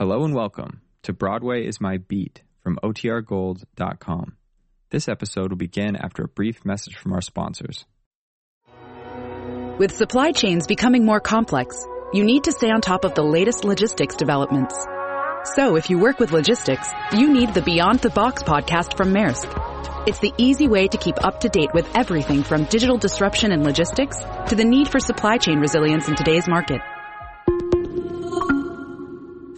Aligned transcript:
Hello 0.00 0.24
and 0.24 0.34
welcome 0.34 0.80
to 1.02 1.12
Broadway 1.12 1.66
is 1.66 1.78
My 1.78 1.98
Beat 1.98 2.40
from 2.62 2.78
OTRGold.com. 2.82 4.34
This 4.88 5.10
episode 5.10 5.50
will 5.50 5.58
begin 5.58 5.94
after 5.94 6.24
a 6.24 6.28
brief 6.28 6.64
message 6.64 6.96
from 6.96 7.12
our 7.12 7.20
sponsors. 7.20 7.84
With 9.78 9.94
supply 9.94 10.32
chains 10.32 10.66
becoming 10.66 11.04
more 11.04 11.20
complex, 11.20 11.76
you 12.14 12.24
need 12.24 12.44
to 12.44 12.52
stay 12.52 12.70
on 12.70 12.80
top 12.80 13.04
of 13.04 13.12
the 13.12 13.22
latest 13.22 13.62
logistics 13.62 14.14
developments. 14.14 14.74
So 15.54 15.76
if 15.76 15.90
you 15.90 15.98
work 15.98 16.18
with 16.18 16.32
logistics, 16.32 16.88
you 17.12 17.30
need 17.30 17.52
the 17.52 17.60
Beyond 17.60 17.98
the 17.98 18.08
Box 18.08 18.42
podcast 18.42 18.96
from 18.96 19.12
Maersk. 19.12 19.52
It's 20.08 20.20
the 20.20 20.32
easy 20.38 20.66
way 20.66 20.88
to 20.88 20.96
keep 20.96 21.22
up 21.22 21.40
to 21.40 21.50
date 21.50 21.74
with 21.74 21.86
everything 21.94 22.42
from 22.42 22.64
digital 22.64 22.96
disruption 22.96 23.52
in 23.52 23.64
logistics 23.64 24.16
to 24.48 24.54
the 24.54 24.64
need 24.64 24.88
for 24.88 24.98
supply 24.98 25.36
chain 25.36 25.58
resilience 25.58 26.08
in 26.08 26.16
today's 26.16 26.48
market. 26.48 26.80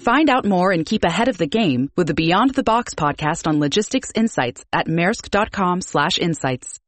Find 0.03 0.29
out 0.29 0.45
more 0.45 0.73
and 0.73 0.85
keep 0.85 1.05
ahead 1.05 1.29
of 1.29 1.39
the 1.39 1.47
game 1.47 1.89
with 1.97 2.09
the 2.09 2.15
Beyond 2.15 2.55
the 2.55 2.65
Box 2.65 2.93
podcast 2.93 3.47
on 3.47 3.61
logistics 3.61 4.11
insights 4.13 4.65
at 4.73 4.89
maersk.com 4.89 5.81
slash 5.81 6.19
insights. 6.19 6.81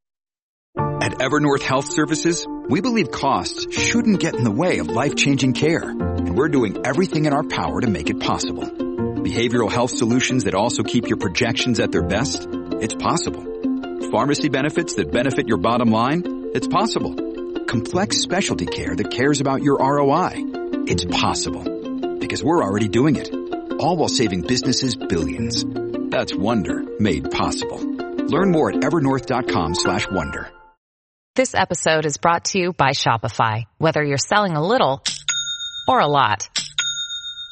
At 0.76 1.12
Evernorth 1.20 1.62
Health 1.62 1.88
Services, 1.88 2.44
we 2.68 2.80
believe 2.80 3.12
costs 3.12 3.72
shouldn't 3.72 4.18
get 4.18 4.34
in 4.34 4.42
the 4.42 4.50
way 4.50 4.80
of 4.80 4.88
life-changing 4.88 5.52
care, 5.52 5.88
and 5.90 6.36
we're 6.36 6.48
doing 6.48 6.84
everything 6.84 7.26
in 7.26 7.32
our 7.32 7.44
power 7.44 7.80
to 7.80 7.86
make 7.86 8.10
it 8.10 8.18
possible. 8.18 8.64
Behavioral 8.64 9.70
health 9.70 9.92
solutions 9.92 10.44
that 10.44 10.56
also 10.56 10.82
keep 10.82 11.06
your 11.06 11.18
projections 11.18 11.78
at 11.78 11.92
their 11.92 12.02
best? 12.02 12.48
It's 12.80 12.96
possible. 12.96 13.44
Pharmacy 14.10 14.48
benefits 14.48 14.96
that 14.96 15.12
benefit 15.12 15.46
your 15.46 15.58
bottom 15.58 15.92
line? 15.92 16.50
It's 16.52 16.66
possible. 16.66 17.14
Complex 17.66 18.18
specialty 18.22 18.66
care 18.66 18.96
that 18.96 19.12
cares 19.12 19.40
about 19.40 19.62
your 19.62 19.78
ROI? 19.78 20.32
It's 20.88 21.04
possible 21.04 21.73
because 22.24 22.42
we're 22.42 22.64
already 22.64 22.88
doing 22.88 23.16
it. 23.16 23.28
All 23.80 23.96
while 23.98 24.08
saving 24.08 24.42
businesses 24.42 24.96
billions. 24.96 25.64
That's 26.10 26.34
Wonder 26.34 26.82
made 26.98 27.30
possible. 27.30 27.80
Learn 28.34 28.50
more 28.50 28.70
at 28.70 28.76
evernorth.com 28.76 29.74
slash 29.74 30.10
wonder. 30.10 30.50
This 31.34 31.54
episode 31.54 32.06
is 32.06 32.16
brought 32.16 32.46
to 32.46 32.58
you 32.58 32.72
by 32.72 32.90
Shopify. 32.90 33.64
Whether 33.76 34.02
you're 34.02 34.16
selling 34.16 34.56
a 34.56 34.66
little 34.66 35.02
or 35.86 36.00
a 36.00 36.06
lot, 36.06 36.48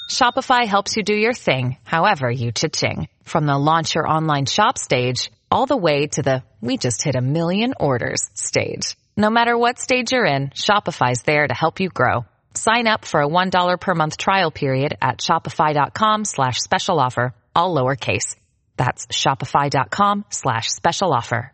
Shopify 0.08 0.66
helps 0.66 0.96
you 0.96 1.02
do 1.02 1.14
your 1.14 1.34
thing, 1.34 1.76
however 1.84 2.30
you 2.30 2.52
cha-ching. 2.52 3.08
From 3.24 3.44
the 3.44 3.58
launch 3.58 3.94
your 3.94 4.08
online 4.08 4.46
shop 4.46 4.78
stage, 4.78 5.30
all 5.50 5.66
the 5.66 5.76
way 5.76 6.06
to 6.06 6.22
the 6.22 6.44
we 6.62 6.78
just 6.78 7.02
hit 7.02 7.14
a 7.14 7.20
million 7.20 7.74
orders 7.78 8.30
stage. 8.34 8.96
No 9.16 9.28
matter 9.28 9.58
what 9.58 9.78
stage 9.78 10.12
you're 10.12 10.24
in, 10.24 10.50
Shopify's 10.50 11.22
there 11.24 11.46
to 11.46 11.54
help 11.54 11.80
you 11.80 11.90
grow. 11.90 12.24
Sign 12.54 12.86
up 12.86 13.04
for 13.04 13.22
a 13.22 13.28
$1 13.28 13.80
per 13.80 13.94
month 13.94 14.16
trial 14.16 14.50
period 14.50 14.96
at 15.00 15.18
shopify.com 15.18 16.24
slash 16.24 16.58
special 16.60 16.98
offer, 16.98 17.34
all 17.54 17.74
lowercase. 17.74 18.36
That's 18.76 19.06
shopify.com 19.06 20.24
slash 20.30 20.68
special 20.68 21.12
offer. 21.12 21.52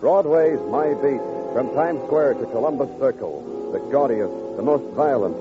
Broadway's 0.00 0.60
My 0.70 0.94
Beat, 0.94 1.20
from 1.52 1.74
Times 1.74 2.00
Square 2.06 2.34
to 2.34 2.46
Columbus 2.46 2.88
Circle, 2.98 3.55
the 3.76 3.90
gaudiest, 3.90 4.32
the 4.56 4.62
most 4.62 4.84
violent, 4.94 5.36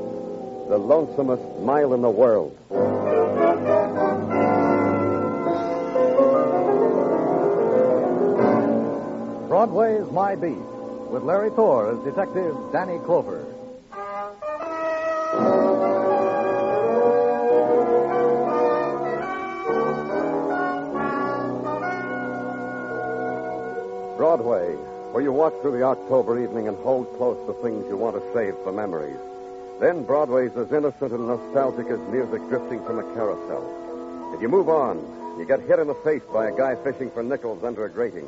the 0.68 0.78
lonesomest 0.78 1.62
mile 1.62 1.94
in 1.94 2.02
the 2.02 2.10
world. 2.10 2.52
Broadway's 9.48 10.12
My 10.12 10.36
Beat, 10.36 10.58
with 11.12 11.24
Larry 11.24 11.50
Thor 11.52 11.92
as 11.92 12.04
Detective 12.04 12.58
Danny 12.74 13.00
Clover. 13.06 13.45
You 25.26 25.34
walk 25.34 25.60
through 25.60 25.72
the 25.72 25.82
October 25.82 26.38
evening 26.44 26.68
and 26.68 26.78
hold 26.78 27.12
close 27.18 27.36
the 27.48 27.54
things 27.64 27.84
you 27.90 27.98
want 27.98 28.16
to 28.16 28.22
save 28.32 28.54
for 28.64 28.72
memories. 28.72 29.18
Then 29.80 30.04
Broadway's 30.04 30.56
as 30.56 30.72
innocent 30.72 31.12
and 31.12 31.26
nostalgic 31.26 31.88
as 31.88 31.98
music 32.14 32.48
drifting 32.48 32.86
from 32.86 33.00
a 33.00 33.14
carousel. 33.16 34.34
If 34.36 34.42
you 34.44 34.48
move 34.48 34.70
on, 34.70 35.00
you 35.40 35.46
get 35.46 35.62
hit 35.62 35.80
in 35.80 35.88
the 35.88 35.96
face 35.96 36.22
by 36.32 36.50
a 36.50 36.56
guy 36.56 36.76
fishing 36.76 37.10
for 37.10 37.24
nickels 37.24 37.64
under 37.64 37.86
a 37.86 37.90
grating. 37.90 38.28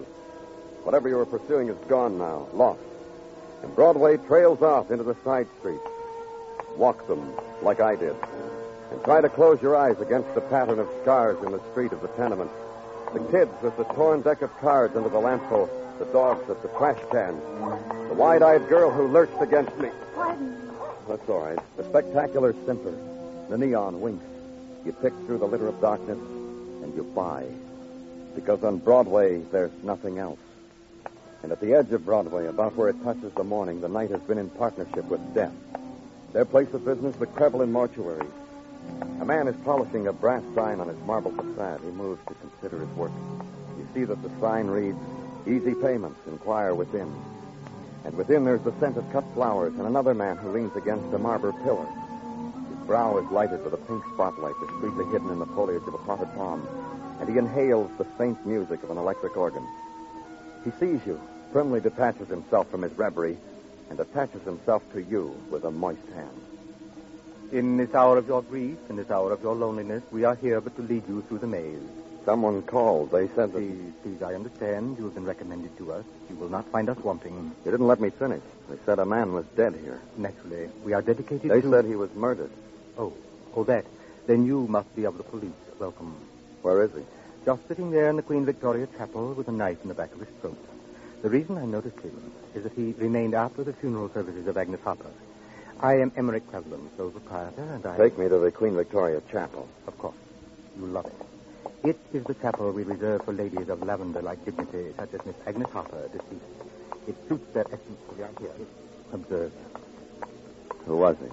Whatever 0.81 1.07
you 1.07 1.17
were 1.17 1.27
pursuing 1.27 1.69
is 1.69 1.77
gone 1.87 2.17
now, 2.17 2.47
lost. 2.51 2.81
And 3.61 3.75
Broadway 3.75 4.17
trails 4.17 4.63
off 4.63 4.89
into 4.89 5.03
the 5.03 5.15
side 5.23 5.47
streets. 5.59 5.87
Walk 6.77 7.07
them 7.07 7.31
like 7.61 7.79
I 7.79 7.95
did. 7.95 8.15
And 8.89 9.03
try 9.03 9.21
to 9.21 9.29
close 9.29 9.61
your 9.61 9.75
eyes 9.75 10.01
against 10.01 10.33
the 10.33 10.41
pattern 10.41 10.79
of 10.79 10.89
scars 11.03 11.37
in 11.45 11.51
the 11.51 11.61
street 11.71 11.91
of 11.91 12.01
the 12.01 12.09
tenement. 12.09 12.49
The 13.13 13.19
kids 13.29 13.51
with 13.61 13.77
the 13.77 13.83
torn 13.83 14.21
deck 14.21 14.41
of 14.41 14.49
cards 14.57 14.95
under 14.95 15.09
the 15.09 15.19
lamppost, 15.19 15.71
the 15.99 16.05
dogs 16.05 16.49
at 16.49 16.61
the 16.61 16.67
trash 16.69 16.99
cans, 17.11 17.41
the 18.09 18.13
wide-eyed 18.13 18.67
girl 18.69 18.91
who 18.91 19.07
lurched 19.07 19.41
against 19.41 19.75
me. 19.77 19.89
Pardon. 20.15 20.57
That's 21.07 21.27
all 21.29 21.41
right. 21.41 21.59
The 21.77 21.83
spectacular 21.83 22.53
simper, 22.65 22.93
the 23.49 23.57
neon 23.57 24.01
winks. 24.01 24.25
You 24.85 24.93
pick 24.93 25.13
through 25.25 25.39
the 25.39 25.47
litter 25.47 25.67
of 25.67 25.81
darkness, 25.81 26.17
and 26.17 26.95
you 26.95 27.03
buy. 27.03 27.45
Because 28.35 28.63
on 28.63 28.77
Broadway, 28.77 29.41
there's 29.51 29.71
nothing 29.83 30.19
else. 30.19 30.39
And 31.43 31.51
at 31.51 31.59
the 31.59 31.73
edge 31.73 31.91
of 31.91 32.05
Broadway, 32.05 32.47
about 32.47 32.75
where 32.75 32.89
it 32.89 33.03
touches 33.03 33.33
the 33.33 33.43
morning, 33.43 33.81
the 33.81 33.89
night 33.89 34.11
has 34.11 34.21
been 34.21 34.37
in 34.37 34.49
partnership 34.49 35.05
with 35.05 35.33
death. 35.33 35.53
Their 36.33 36.45
place 36.45 36.71
of 36.73 36.85
business, 36.85 37.15
the 37.15 37.25
Krevlin 37.25 37.71
Mortuary. 37.71 38.27
A 39.21 39.25
man 39.25 39.47
is 39.47 39.55
polishing 39.63 40.07
a 40.07 40.13
brass 40.13 40.43
sign 40.55 40.79
on 40.79 40.87
his 40.87 40.97
marble 41.05 41.31
facade. 41.31 41.81
He 41.83 41.91
moves 41.91 42.21
to 42.27 42.35
consider 42.35 42.79
his 42.79 42.95
work. 42.95 43.11
You 43.77 43.87
see 43.93 44.03
that 44.03 44.21
the 44.21 44.29
sign 44.39 44.67
reads, 44.67 44.97
Easy 45.47 45.73
payments, 45.75 46.19
inquire 46.27 46.75
within. 46.75 47.09
And 48.03 48.15
within 48.15 48.43
there's 48.43 48.61
the 48.61 48.73
scent 48.79 48.97
of 48.97 49.09
cut 49.13 49.23
flowers 49.33 49.73
and 49.75 49.87
another 49.87 50.13
man 50.13 50.35
who 50.35 50.51
leans 50.51 50.75
against 50.75 51.13
a 51.13 51.17
marble 51.17 51.53
pillar. 51.63 51.87
His 52.69 52.85
brow 52.85 53.17
is 53.17 53.31
lighted 53.31 53.63
with 53.63 53.73
a 53.73 53.77
pink 53.77 54.03
spotlight 54.13 54.55
discreetly 54.59 55.05
hidden 55.05 55.29
in 55.29 55.39
the 55.39 55.45
foliage 55.45 55.87
of 55.87 55.93
a 55.93 55.99
potted 55.99 56.33
palm, 56.35 56.67
and 57.21 57.29
he 57.29 57.37
inhales 57.37 57.89
the 57.97 58.03
faint 58.17 58.45
music 58.45 58.83
of 58.83 58.91
an 58.91 58.97
electric 58.97 59.37
organ. 59.37 59.65
He 60.65 60.71
sees 60.79 60.99
you, 61.05 61.19
firmly 61.53 61.79
detaches 61.79 62.27
himself 62.27 62.69
from 62.69 62.81
his 62.81 62.91
reverie, 62.97 63.37
and 63.89 63.99
attaches 63.99 64.41
himself 64.43 64.83
to 64.91 65.01
you 65.01 65.33
with 65.49 65.63
a 65.63 65.71
moist 65.71 66.07
hand. 66.13 66.41
In 67.51 67.77
this 67.77 67.95
hour 67.95 68.17
of 68.17 68.27
your 68.27 68.41
grief, 68.41 68.77
in 68.89 68.97
this 68.97 69.09
hour 69.09 69.31
of 69.31 69.41
your 69.41 69.55
loneliness, 69.55 70.03
we 70.11 70.25
are 70.25 70.35
here 70.35 70.59
but 70.59 70.75
to 70.75 70.81
lead 70.81 71.07
you 71.07 71.21
through 71.21 71.39
the 71.39 71.47
maze. 71.47 71.79
Someone 72.25 72.61
called. 72.61 73.11
They 73.11 73.27
said 73.29 73.53
that. 73.53 73.59
Please, 73.59 73.93
please, 74.03 74.21
I 74.21 74.35
understand. 74.35 74.97
You 74.97 75.05
have 75.05 75.13
been 75.13 75.23
recommended 75.23 75.77
to 75.77 75.93
us. 75.93 76.03
You 76.29 76.35
will 76.35 76.49
not 76.49 76.69
find 76.71 76.89
us 76.89 76.97
wanting. 76.97 77.55
You 77.63 77.71
didn't 77.71 77.87
let 77.87 78.01
me 78.01 78.09
finish. 78.09 78.41
They 78.69 78.75
said 78.85 78.99
a 78.99 79.05
man 79.05 79.31
was 79.31 79.45
dead 79.55 79.75
here. 79.81 80.01
Naturally, 80.17 80.69
we 80.83 80.91
are 80.91 81.01
dedicated 81.01 81.43
to. 81.43 81.47
They 81.47 81.61
to... 81.61 81.71
said 81.71 81.85
he 81.85 81.95
was 81.95 82.13
murdered. 82.15 82.51
Oh, 82.97 83.13
oh, 83.55 83.63
that. 83.63 83.85
Then 84.25 84.45
you 84.45 84.67
must 84.67 84.93
be 84.93 85.05
of 85.05 85.17
the 85.17 85.23
police. 85.23 85.51
Welcome. 85.79 86.17
Where 86.63 86.83
is 86.83 86.91
he? 86.91 87.03
Just 87.45 87.65
sitting 87.69 87.91
there 87.91 88.09
in 88.09 88.17
the 88.17 88.23
Queen 88.23 88.43
Victoria 88.43 88.89
Chapel 88.97 89.33
with 89.33 89.47
a 89.47 89.53
knife 89.53 89.77
in 89.83 89.87
the 89.87 89.93
back 89.93 90.11
of 90.13 90.19
his 90.19 90.29
throat. 90.41 90.57
The 91.21 91.29
reason 91.29 91.57
I 91.57 91.65
noticed 91.65 91.99
him 92.01 92.33
is 92.53 92.63
that 92.63 92.73
he 92.73 92.93
remained 92.97 93.35
after 93.35 93.63
the 93.63 93.71
funeral 93.71 94.11
services 94.13 94.47
of 94.47 94.57
Agnes 94.57 94.81
Hopper. 94.83 95.11
I 95.79 95.93
am 95.99 96.11
Emmerich 96.17 96.49
Krevlin, 96.51 96.89
sole 96.97 97.11
proprietor, 97.11 97.61
and 97.61 97.85
I... 97.85 97.97
Take 97.97 98.17
me 98.17 98.27
to 98.27 98.39
the 98.39 98.51
Queen 98.51 98.75
Victoria 98.75 99.21
Chapel. 99.31 99.67
Of 99.85 99.97
course. 99.99 100.15
You 100.79 100.87
love 100.87 101.05
it. 101.05 101.89
It 101.89 101.99
is 102.13 102.23
the 102.23 102.33
chapel 102.33 102.71
we 102.71 102.83
reserve 102.83 103.23
for 103.23 103.31
ladies 103.31 103.69
of 103.69 103.83
lavender-like 103.83 104.43
dignity, 104.43 104.93
such 104.97 105.13
as 105.13 105.23
Miss 105.23 105.35
Agnes 105.45 105.69
Hopper, 105.71 106.09
deceased. 106.11 106.41
It 107.07 107.15
suits 107.29 107.53
their 107.53 107.65
essence. 107.67 107.99
We 108.17 108.23
are 108.23 108.29
here. 108.39 108.53
Observe. 109.13 109.51
Who 110.85 110.97
was 110.97 111.15
he? 111.19 111.27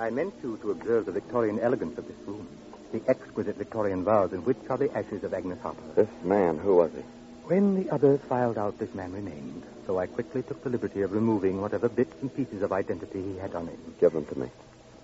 I 0.00 0.10
meant 0.10 0.34
you 0.42 0.56
to 0.62 0.72
observe 0.72 1.06
the 1.06 1.12
Victorian 1.12 1.60
elegance 1.60 1.96
of 1.96 2.08
this 2.08 2.16
room. 2.26 2.48
The 2.92 3.02
exquisite 3.08 3.56
Victorian 3.56 4.02
vase 4.02 4.32
in 4.32 4.44
which 4.44 4.58
are 4.68 4.78
the 4.78 4.90
ashes 4.96 5.22
of 5.22 5.32
Agnes 5.32 5.60
Hopper. 5.62 5.94
This 5.94 6.08
man, 6.24 6.58
who 6.58 6.76
was 6.76 6.90
he? 6.90 7.02
When 7.50 7.74
the 7.74 7.90
others 7.90 8.20
filed 8.28 8.58
out, 8.58 8.78
this 8.78 8.94
man 8.94 9.10
remained. 9.12 9.64
So 9.84 9.98
I 9.98 10.06
quickly 10.06 10.44
took 10.44 10.62
the 10.62 10.70
liberty 10.70 11.02
of 11.02 11.10
removing 11.10 11.60
whatever 11.60 11.88
bits 11.88 12.14
and 12.20 12.32
pieces 12.32 12.62
of 12.62 12.70
identity 12.70 13.20
he 13.20 13.38
had 13.38 13.56
on 13.56 13.66
him. 13.66 13.94
Give 13.98 14.12
them 14.12 14.24
to 14.26 14.38
me. 14.38 14.48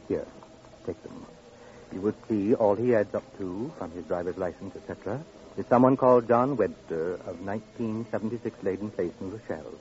Here, 0.06 0.24
take 0.86 1.02
them. 1.02 1.26
You 1.92 2.00
will 2.02 2.14
see 2.28 2.54
all 2.54 2.76
he 2.76 2.94
adds 2.94 3.12
up 3.16 3.24
to, 3.38 3.72
from 3.78 3.90
his 3.90 4.04
driver's 4.04 4.38
license, 4.38 4.76
etc., 4.76 5.24
is 5.56 5.66
someone 5.66 5.96
called 5.96 6.28
John 6.28 6.56
Webster 6.56 7.14
of 7.14 7.40
1976 7.40 8.62
Leyden 8.62 8.92
Place, 8.92 9.12
New 9.20 9.30
Rochelle. 9.30 9.74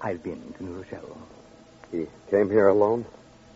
I've 0.00 0.24
been 0.24 0.52
to 0.58 0.64
New 0.64 0.82
Rochelle. 0.82 1.16
He 1.92 2.08
came 2.28 2.50
here 2.50 2.66
alone? 2.66 3.04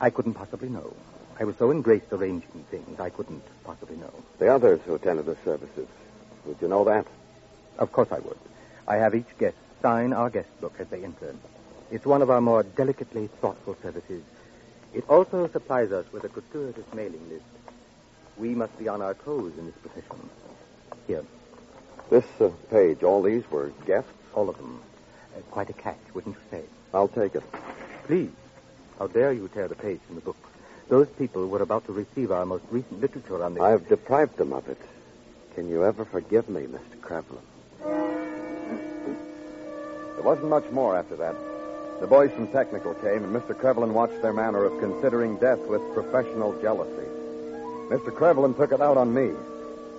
I 0.00 0.10
couldn't 0.10 0.34
possibly 0.34 0.68
know. 0.68 0.94
I 1.40 1.42
was 1.42 1.56
so 1.56 1.72
engrossed 1.72 2.12
arranging 2.12 2.66
things, 2.70 3.00
I 3.00 3.10
couldn't 3.10 3.42
possibly 3.64 3.96
know. 3.96 4.14
The 4.38 4.46
others 4.46 4.78
who 4.86 4.94
attended 4.94 5.26
the 5.26 5.36
services, 5.44 5.88
would 6.44 6.58
you 6.62 6.68
know 6.68 6.84
that? 6.84 7.08
Of 7.78 7.92
course 7.92 8.08
I 8.12 8.18
would. 8.20 8.38
I 8.86 8.96
have 8.96 9.14
each 9.14 9.36
guest 9.38 9.56
sign 9.82 10.12
our 10.12 10.30
guest 10.30 10.48
book 10.60 10.74
as 10.78 10.88
they 10.88 11.04
enter. 11.04 11.34
It's 11.90 12.06
one 12.06 12.22
of 12.22 12.30
our 12.30 12.40
more 12.40 12.62
delicately 12.62 13.28
thoughtful 13.40 13.76
services. 13.82 14.22
It 14.94 15.04
also 15.08 15.48
supplies 15.48 15.92
us 15.92 16.06
with 16.12 16.24
a 16.24 16.28
gratuitous 16.28 16.84
mailing 16.94 17.28
list. 17.28 17.44
We 18.38 18.54
must 18.54 18.76
be 18.78 18.88
on 18.88 19.02
our 19.02 19.14
toes 19.14 19.52
in 19.58 19.66
this 19.66 19.74
profession. 19.76 20.28
Here, 21.06 21.24
This 22.10 22.24
uh, 22.40 22.48
page, 22.70 23.02
all 23.02 23.22
these 23.22 23.48
were 23.50 23.70
guests? 23.86 24.10
all 24.34 24.48
of 24.48 24.56
them. 24.56 24.80
Uh, 25.36 25.40
quite 25.50 25.70
a 25.70 25.72
catch, 25.72 25.98
wouldn't 26.14 26.34
you 26.36 26.42
say? 26.50 26.64
I'll 26.92 27.08
take 27.08 27.34
it. 27.34 27.42
Please. 28.06 28.30
How 28.98 29.06
dare 29.08 29.32
you 29.32 29.48
tear 29.48 29.68
the 29.68 29.74
page 29.74 30.00
from 30.06 30.14
the 30.16 30.20
book? 30.20 30.36
Those 30.88 31.08
people 31.08 31.46
were 31.48 31.62
about 31.62 31.86
to 31.86 31.92
receive 31.92 32.30
our 32.32 32.44
most 32.46 32.64
recent 32.70 33.00
literature 33.00 33.42
on 33.42 33.54
the. 33.54 33.62
I've 33.62 33.88
deprived 33.88 34.36
them 34.36 34.52
of 34.52 34.68
it. 34.68 34.80
Can 35.54 35.68
you 35.68 35.84
ever 35.84 36.04
forgive 36.04 36.48
me, 36.48 36.62
Mr. 36.66 37.00
Krevlin? 37.00 37.40
There 40.24 40.32
wasn't 40.32 40.48
much 40.48 40.70
more 40.70 40.96
after 40.96 41.16
that. 41.16 41.36
The 42.00 42.06
boys 42.06 42.30
from 42.30 42.48
Technical 42.48 42.94
came, 42.94 43.24
and 43.24 43.36
Mr. 43.36 43.54
Krevlin 43.54 43.92
watched 43.92 44.22
their 44.22 44.32
manner 44.32 44.64
of 44.64 44.80
considering 44.80 45.36
death 45.36 45.58
with 45.66 45.82
professional 45.92 46.58
jealousy. 46.62 47.06
Mr. 47.90 48.10
Krevlin 48.10 48.56
took 48.56 48.72
it 48.72 48.80
out 48.80 48.96
on 48.96 49.12
me. 49.12 49.32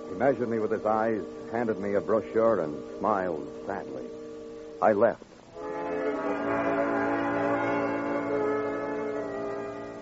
He 0.08 0.14
measured 0.16 0.48
me 0.48 0.58
with 0.58 0.72
his 0.72 0.84
eyes, 0.84 1.22
handed 1.52 1.78
me 1.78 1.94
a 1.94 2.00
brochure, 2.00 2.58
and 2.58 2.76
smiled 2.98 3.46
sadly. 3.66 4.02
I 4.82 4.94
left. 4.94 5.22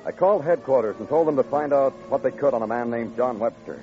I 0.06 0.12
called 0.16 0.42
headquarters 0.42 0.96
and 1.00 1.06
told 1.06 1.28
them 1.28 1.36
to 1.36 1.42
find 1.42 1.74
out 1.74 1.92
what 2.08 2.22
they 2.22 2.30
could 2.30 2.54
on 2.54 2.62
a 2.62 2.66
man 2.66 2.90
named 2.90 3.14
John 3.14 3.38
Webster. 3.38 3.78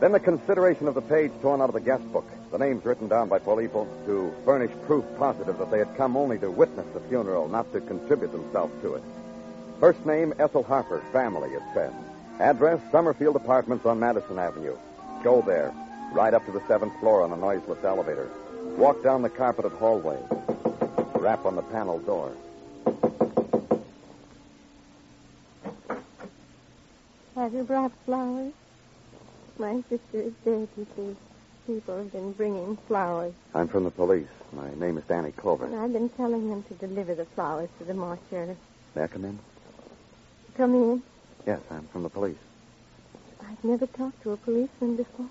Then 0.00 0.12
the 0.12 0.20
consideration 0.20 0.88
of 0.88 0.94
the 0.94 1.02
page 1.02 1.32
torn 1.42 1.60
out 1.60 1.68
of 1.68 1.74
the 1.74 1.80
guest 1.80 2.10
book, 2.14 2.24
the 2.50 2.58
names 2.58 2.84
written 2.84 3.08
down 3.08 3.28
by 3.28 3.38
Polipo 3.38 3.86
to 4.06 4.32
furnish 4.44 4.70
proof 4.86 5.04
positive 5.18 5.58
that 5.58 5.70
they 5.70 5.78
had 5.78 5.96
come 5.96 6.16
only 6.16 6.38
to 6.38 6.50
witness 6.50 6.86
the 6.94 7.00
funeral, 7.00 7.48
not 7.48 7.72
to 7.72 7.80
contribute 7.80 8.32
themselves 8.32 8.72
to 8.82 8.94
it. 8.94 9.02
First 9.80 10.04
name, 10.06 10.32
Ethel 10.38 10.62
Harper, 10.62 11.02
family, 11.12 11.50
it 11.50 11.62
said. 11.74 11.92
Address, 12.38 12.80
Summerfield 12.92 13.36
Apartments 13.36 13.84
on 13.84 14.00
Madison 14.00 14.38
Avenue. 14.38 14.76
Go 15.22 15.42
there. 15.42 15.72
Ride 16.12 16.34
up 16.34 16.46
to 16.46 16.52
the 16.52 16.62
seventh 16.66 16.98
floor 17.00 17.22
on 17.22 17.32
a 17.32 17.36
noiseless 17.36 17.82
elevator. 17.84 18.30
Walk 18.76 19.02
down 19.02 19.22
the 19.22 19.28
carpeted 19.28 19.72
hallway. 19.72 20.18
Rap 21.14 21.44
on 21.44 21.56
the 21.56 21.62
panel 21.62 21.98
door. 21.98 22.32
Have 27.34 27.52
you 27.52 27.64
brought 27.64 27.92
flowers? 28.04 28.52
My 29.58 29.82
sister 29.88 30.20
is 30.20 30.32
dead, 30.44 30.68
you 30.76 30.86
see. 30.96 31.16
People 31.66 31.96
have 31.98 32.12
been 32.12 32.32
bringing 32.32 32.76
flowers, 32.86 33.34
I'm 33.52 33.66
from 33.66 33.82
the 33.84 33.90
police. 33.90 34.28
My 34.52 34.72
name 34.74 34.98
is 34.98 35.04
Danny 35.04 35.32
Clover. 35.32 35.64
and 35.66 35.74
I've 35.74 35.92
been 35.92 36.08
telling 36.10 36.48
them 36.48 36.62
to 36.64 36.74
deliver 36.74 37.14
the 37.16 37.24
flowers 37.24 37.68
to 37.78 37.84
the 37.84 37.92
mortuary. 37.94 38.56
May 38.94 39.02
I 39.02 39.06
come 39.08 39.24
in? 39.24 39.38
Come 40.56 40.74
in. 40.74 41.02
Yes, 41.44 41.58
I'm 41.70 41.88
from 41.88 42.04
the 42.04 42.08
police. 42.08 42.36
I've 43.42 43.64
never 43.64 43.86
talked 43.88 44.22
to 44.22 44.30
a 44.32 44.36
policeman 44.36 44.94
before. 44.96 45.26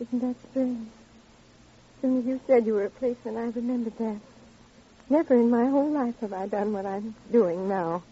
Isn't 0.00 0.18
that 0.20 0.34
strange? 0.50 0.88
As 0.88 2.00
soon 2.02 2.18
as 2.18 2.24
you 2.26 2.40
said 2.48 2.66
you 2.66 2.74
were 2.74 2.86
a 2.86 2.90
policeman, 2.90 3.36
I 3.36 3.46
remembered 3.50 3.96
that. 3.98 4.16
Never 5.08 5.34
in 5.34 5.48
my 5.48 5.66
whole 5.66 5.90
life 5.90 6.18
have 6.22 6.32
I 6.32 6.48
done 6.48 6.72
what 6.72 6.86
I'm 6.86 7.14
doing 7.30 7.68
now. 7.68 8.02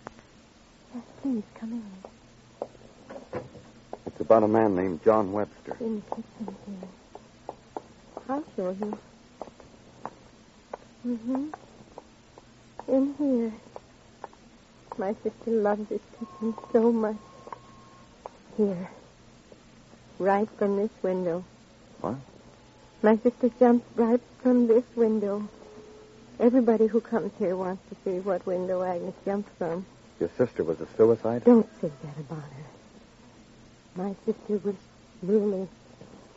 Yes, 0.95 1.05
please 1.21 1.43
come 1.59 1.73
in. 1.73 2.69
It's 4.07 4.21
about 4.21 4.45
a 4.45 4.49
man 4.49 4.77
named 4.77 5.03
John 5.05 5.33
Webster. 5.33 5.77
In 5.81 5.97
the 5.97 6.15
kitchen 6.15 6.57
I'll 8.29 8.45
show 8.57 8.71
you. 8.71 8.99
Mm-hmm. 11.07 11.49
In 12.89 13.15
here. 13.19 13.53
My 14.97 15.15
sister 15.23 15.51
loves 15.51 15.89
this 15.89 16.01
kitchen 16.19 16.55
so 16.73 16.91
much. 16.91 17.17
Here. 18.57 18.89
Right 20.19 20.49
from 20.59 20.77
this 20.77 20.91
window. 21.03 21.45
What? 22.01 22.17
My 23.03 23.17
sister 23.19 23.51
jumps 23.59 23.87
right 23.97 24.21
from 24.43 24.69
this 24.69 24.85
window. 24.97 25.47
Everybody 26.41 26.87
who 26.87 27.01
comes 27.01 27.33
here 27.39 27.57
wants 27.57 27.83
to 27.91 27.97
see 28.05 28.21
what 28.21 28.47
window 28.47 28.83
Agnes 28.83 29.15
jumped 29.25 29.51
from. 29.59 29.85
Your 30.19 30.31
sister 30.39 30.65
was 30.65 30.81
a 30.81 30.87
suicide? 30.97 31.45
Don't 31.45 31.69
say 31.81 31.91
that 32.03 32.19
about 32.19 32.43
her. 32.43 32.65
My 33.97 34.15
sister 34.25 34.59
was 34.65 34.77
really 35.23 35.69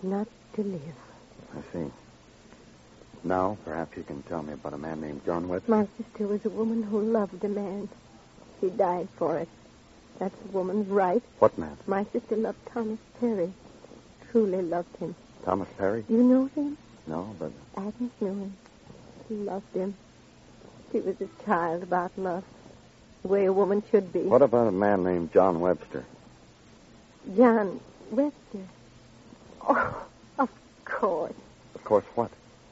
not 0.04 0.28
to 0.56 0.64
live. 0.64 1.07
I 1.56 1.62
see. 1.74 1.92
Now, 3.24 3.58
perhaps 3.66 3.98
you 3.98 4.04
can 4.04 4.22
tell 4.24 4.44
me 4.44 4.54
about 4.54 4.74
a 4.74 4.78
man 4.78 5.02
named 5.02 5.26
John 5.26 5.48
Webster. 5.48 5.72
My 5.72 5.88
sister 5.98 6.28
was 6.28 6.46
a 6.46 6.50
woman 6.50 6.84
who 6.84 7.02
loved 7.02 7.44
a 7.44 7.50
man. 7.50 7.90
She 8.62 8.70
died 8.70 9.08
for 9.18 9.38
it. 9.38 9.50
That's 10.20 10.36
a 10.46 10.52
woman's 10.52 10.88
right. 10.88 11.22
What 11.40 11.58
man? 11.58 11.78
My 11.88 12.06
sister 12.06 12.36
loved 12.36 12.66
Thomas 12.68 13.00
Perry. 13.20 13.54
Truly 14.32 14.62
loved 14.62 14.96
him. 14.98 15.16
Thomas 15.44 15.68
Perry? 15.78 16.06
You 16.10 16.24
know 16.24 16.46
him? 16.56 16.78
No, 17.06 17.36
but 17.40 17.52
Agnes 17.76 18.12
knew 18.20 18.30
him. 18.30 18.54
She 19.28 19.36
loved 19.36 19.76
him. 19.76 19.96
She 20.92 21.00
was 21.00 21.16
a 21.22 21.28
child 21.46 21.84
about 21.84 22.12
love. 22.18 22.44
The 23.22 23.28
way 23.28 23.46
a 23.46 23.54
woman 23.54 23.84
should 23.92 24.14
be. 24.14 24.22
what 24.22 24.42
about 24.42 24.68
a 24.68 24.72
man 24.72 25.04
named 25.04 25.34
John 25.34 25.60
Webster? 25.60 26.06
John 27.36 27.80
Webster. 28.12 28.64
Oh, 29.68 30.07
course. 30.98 31.34
Of 31.76 31.84
course, 31.84 32.06
what? 32.16 32.32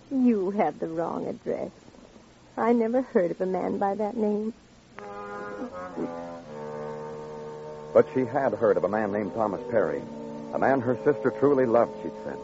You 0.09 0.49
have 0.49 0.79
the 0.79 0.87
wrong 0.87 1.27
address. 1.27 1.69
I 2.57 2.73
never 2.73 3.03
heard 3.03 3.29
of 3.29 3.39
a 3.39 3.45
man 3.45 3.77
by 3.77 3.93
that 3.93 4.17
name. 4.17 4.51
But 7.93 8.07
she 8.15 8.25
had 8.25 8.53
heard 8.53 8.77
of 8.77 8.83
a 8.83 8.89
man 8.89 9.11
named 9.11 9.35
Thomas 9.35 9.61
Perry. 9.69 10.01
A 10.55 10.59
man 10.59 10.81
her 10.81 10.97
sister 11.03 11.31
truly 11.39 11.67
loved, 11.67 11.91
she'd 12.01 12.11
said. 12.23 12.37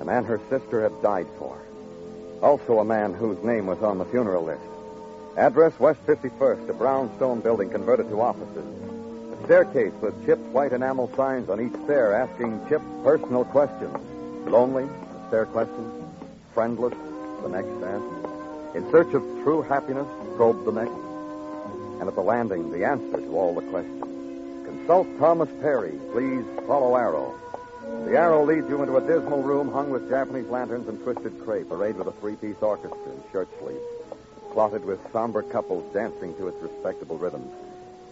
A 0.00 0.04
man 0.04 0.24
her 0.24 0.40
sister 0.50 0.82
had 0.82 1.02
died 1.02 1.26
for. 1.38 1.58
Also 2.42 2.78
a 2.78 2.84
man 2.84 3.14
whose 3.14 3.42
name 3.42 3.66
was 3.66 3.82
on 3.82 3.96
the 3.96 4.04
funeral 4.04 4.44
list. 4.44 4.60
Address 5.38 5.80
West 5.80 6.04
51st, 6.06 6.68
a 6.68 6.74
brownstone 6.74 7.40
building 7.40 7.70
converted 7.70 8.10
to 8.10 8.20
offices. 8.20 8.66
A 9.32 9.44
staircase 9.44 9.94
with 10.02 10.26
chipped 10.26 10.46
white 10.52 10.74
enamel 10.74 11.10
signs 11.16 11.48
on 11.48 11.60
each 11.60 11.84
stair 11.84 12.12
asking 12.12 12.68
Chip 12.68 12.82
personal 13.02 13.46
questions. 13.46 13.96
Lonely, 14.46 14.88
the 15.26 15.30
stair 15.30 15.46
questions. 15.46 16.04
Friendless, 16.54 16.94
the 17.42 17.48
next 17.48 17.68
asked. 17.84 18.76
In 18.76 18.90
search 18.90 19.12
of 19.14 19.22
true 19.42 19.62
happiness, 19.62 20.06
probed 20.36 20.64
the 20.64 20.72
next. 20.72 20.92
And 22.00 22.08
at 22.08 22.14
the 22.14 22.22
landing, 22.22 22.70
the 22.72 22.84
answer 22.84 23.18
to 23.18 23.36
all 23.36 23.54
the 23.54 23.62
questions. 23.62 24.02
Consult 24.64 25.06
Thomas 25.18 25.48
Perry. 25.60 25.98
Please 26.12 26.44
follow 26.66 26.96
arrow. 26.96 27.34
The 28.04 28.16
arrow 28.16 28.44
leads 28.44 28.68
you 28.68 28.82
into 28.82 28.96
a 28.96 29.00
dismal 29.00 29.42
room 29.42 29.72
hung 29.72 29.90
with 29.90 30.08
Japanese 30.08 30.46
lanterns 30.46 30.88
and 30.88 31.02
twisted 31.02 31.40
crepe, 31.44 31.70
arrayed 31.70 31.96
with 31.96 32.08
a 32.08 32.12
three-piece 32.12 32.60
orchestra 32.60 32.98
in 33.06 33.22
shirt 33.32 33.48
sleeves, 33.60 33.80
clotted 34.52 34.84
with 34.84 35.00
somber 35.12 35.42
couples 35.42 35.92
dancing 35.94 36.34
to 36.36 36.48
its 36.48 36.60
respectable 36.62 37.16
rhythms. 37.16 37.52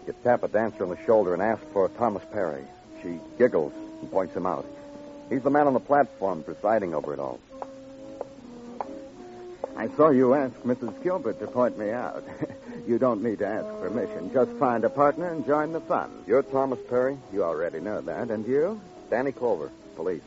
You 0.07 0.15
tap 0.23 0.43
a 0.43 0.49
dancer 0.49 0.85
on 0.85 0.91
the 0.91 1.05
shoulder 1.05 1.35
and 1.35 1.43
ask 1.43 1.63
for 1.73 1.89
Thomas 1.91 2.23
Perry. 2.33 2.65
She 3.03 3.19
giggles 3.39 3.73
and 4.01 4.11
points 4.11 4.37
him 4.37 4.47
out. 4.47 4.67
He's 5.31 5.43
the 5.43 5.51
man 5.51 5.67
on 5.67 5.75
the 5.75 5.81
platform 5.81 6.43
presiding 6.43 6.95
over 6.95 7.13
it 7.13 7.19
all. 7.19 7.41
I 9.77 9.89
saw 9.97 10.11
you 10.11 10.35
ask 10.35 10.55
Mrs. 10.63 11.03
Gilbert 11.03 11.41
to 11.41 11.47
point 11.47 11.77
me 11.77 11.91
out. 11.91 12.23
you 12.87 12.99
don't 12.99 13.23
need 13.23 13.41
to 13.41 13.47
ask 13.47 13.67
permission. 13.81 14.33
Just 14.33 14.53
find 14.53 14.85
a 14.85 14.91
partner 14.91 15.33
and 15.33 15.45
join 15.45 15.73
the 15.73 15.81
fun. 15.81 16.11
You're 16.27 16.43
Thomas 16.43 16.79
Perry? 16.89 17.19
You 17.33 17.43
already 17.43 17.81
know 17.81 18.01
that, 18.01 18.31
and 18.31 18.47
you? 18.47 18.81
Danny 19.11 19.33
Clover, 19.33 19.71
police. 19.97 20.23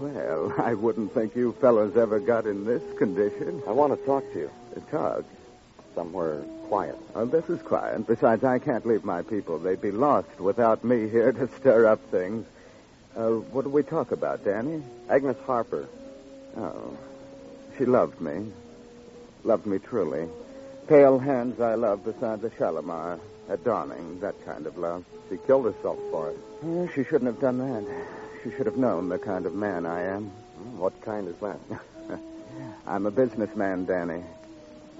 Well, 0.00 0.54
I 0.58 0.74
wouldn't 0.74 1.12
think 1.12 1.36
you 1.36 1.52
fellows 1.60 1.96
ever 1.96 2.18
got 2.18 2.46
in 2.46 2.64
this 2.64 2.82
condition. 2.98 3.62
I 3.66 3.72
want 3.72 3.98
to 3.98 4.06
talk 4.06 4.24
to 4.32 4.38
you. 4.38 4.50
Talk. 4.90 5.24
Somewhere 5.94 6.40
quiet. 6.68 6.96
Oh, 7.14 7.26
this 7.26 7.48
is 7.48 7.60
quiet. 7.62 8.06
Besides, 8.06 8.44
I 8.44 8.58
can't 8.58 8.86
leave 8.86 9.04
my 9.04 9.22
people. 9.22 9.58
They'd 9.58 9.80
be 9.80 9.90
lost 9.90 10.38
without 10.38 10.84
me 10.84 11.08
here 11.08 11.32
to 11.32 11.48
stir 11.56 11.86
up 11.86 12.00
things. 12.10 12.46
Uh, 13.16 13.30
what 13.52 13.62
do 13.64 13.70
we 13.70 13.82
talk 13.82 14.12
about, 14.12 14.44
Danny? 14.44 14.82
Agnes 15.08 15.36
Harper. 15.46 15.88
Oh, 16.56 16.96
she 17.76 17.84
loved 17.84 18.20
me. 18.20 18.52
Loved 19.44 19.66
me 19.66 19.78
truly. 19.78 20.28
Pale 20.88 21.18
hands 21.18 21.60
I 21.60 21.74
loved 21.74 22.04
beside 22.04 22.40
the 22.40 22.50
Shalimar. 22.58 23.18
At 23.48 23.64
dawning, 23.64 24.20
that 24.20 24.34
kind 24.44 24.66
of 24.66 24.76
love. 24.76 25.04
She 25.30 25.38
killed 25.46 25.64
herself 25.64 25.98
for 26.10 26.30
it. 26.30 26.38
Oh, 26.64 26.86
she 26.94 27.02
shouldn't 27.02 27.24
have 27.32 27.40
done 27.40 27.58
that. 27.58 28.06
She 28.44 28.50
should 28.50 28.66
have 28.66 28.76
known 28.76 29.08
the 29.08 29.18
kind 29.18 29.46
of 29.46 29.54
man 29.54 29.86
I 29.86 30.02
am. 30.02 30.26
Hmm, 30.26 30.78
What 30.78 31.00
kind 31.00 31.28
is 31.28 31.36
that? 31.40 31.58
I'm 32.86 33.06
a 33.06 33.10
businessman, 33.10 33.86
Danny. 33.86 34.22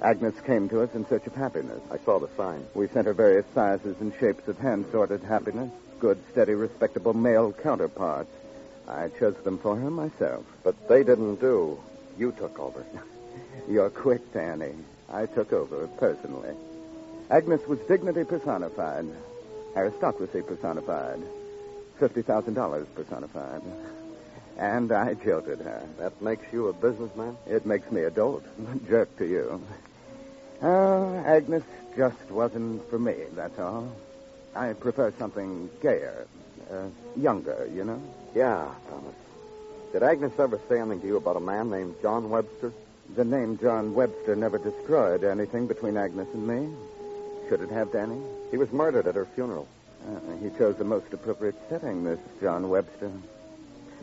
Agnes 0.00 0.35
came 0.47 0.69
to 0.71 0.81
us 0.83 0.95
in 0.95 1.07
search 1.09 1.27
of 1.27 1.35
happiness. 1.35 1.81
I 1.91 1.99
saw 1.99 2.19
the 2.19 2.29
sign. 2.38 2.65
We 2.75 2.88
sent 2.88 3.07
her 3.07 3.12
various 3.12 3.45
sizes 3.55 3.97
and 4.00 4.15
shapes 4.19 4.47
of 4.49 4.57
hand 4.59 4.87
sorted 4.93 5.23
happiness. 5.23 5.71
Good, 6.00 6.19
steady, 6.33 6.55
respectable 6.55 7.14
male 7.14 7.52
counterparts. 7.52 8.31
I 8.87 9.09
chose 9.19 9.37
them 9.45 9.59
for 9.59 9.76
her 9.76 9.90
myself. 9.90 10.45
But 10.62 10.88
they 10.88 11.05
didn't 11.05 11.37
do. 11.37 11.78
You 12.19 12.33
took 12.33 12.59
over. 12.59 12.85
You're 13.69 13.90
quick, 13.90 14.33
Danny. 14.33 14.73
I 15.11 15.26
took 15.26 15.52
over 15.52 15.87
personally. 15.99 16.55
Agnes 17.31 17.67
was 17.67 17.78
dignity 17.81 18.25
personified, 18.25 19.07
aristocracy 19.76 20.43
personified, 20.43 21.21
$50,000 22.00 22.87
personified. 22.95 23.62
And 24.57 24.90
I 24.90 25.14
jilted 25.14 25.61
her. 25.61 25.83
That 25.99 26.21
makes 26.23 26.52
you 26.52 26.69
a 26.69 26.73
businessman? 26.73 27.37
It 27.47 27.67
makes 27.67 27.90
me 27.93 28.02
a 28.02 28.11
dolt, 28.11 28.45
a 28.59 28.78
jerk 28.88 29.17
to 29.19 29.26
you. 29.26 29.62
Oh, 30.62 31.23
Agnes 31.25 31.62
just 31.97 32.31
wasn't 32.31 32.88
for 32.90 32.99
me, 32.99 33.14
that's 33.35 33.59
all. 33.59 33.93
I 34.59 34.73
prefer 34.73 35.12
something 35.21 35.71
gayer, 35.81 36.27
uh, 36.69 36.88
younger, 37.17 37.69
you 37.73 37.85
know? 37.85 38.03
Yeah, 38.35 38.69
Thomas. 38.91 39.15
Did 39.93 40.03
Agnes 40.03 40.33
ever 40.37 40.61
say 40.69 40.81
anything 40.81 41.00
to 41.03 41.07
you 41.07 41.17
about 41.17 41.37
a 41.37 41.41
man 41.41 41.71
named 41.71 41.95
John 42.03 42.29
Webster? 42.29 42.73
The 43.15 43.25
name 43.25 43.57
John 43.59 43.95
Webster 43.95 44.35
never 44.35 44.59
destroyed 44.59 45.23
anything 45.23 45.69
between 45.69 45.97
Agnes 45.97 46.27
and 46.35 46.45
me. 46.45 46.75
Should 47.49 47.61
it 47.61 47.71
have, 47.71 47.93
Danny? 47.93 48.21
He 48.50 48.57
was 48.57 48.73
murdered 48.73 49.07
at 49.07 49.15
her 49.15 49.27
funeral. 49.27 49.69
Uh, 50.05 50.37
he 50.43 50.50
chose 50.59 50.77
the 50.77 50.85
most 50.85 51.12
appropriate 51.12 51.55
setting, 51.69 52.03
this 52.03 52.19
John 52.41 52.69
Webster. 52.69 53.12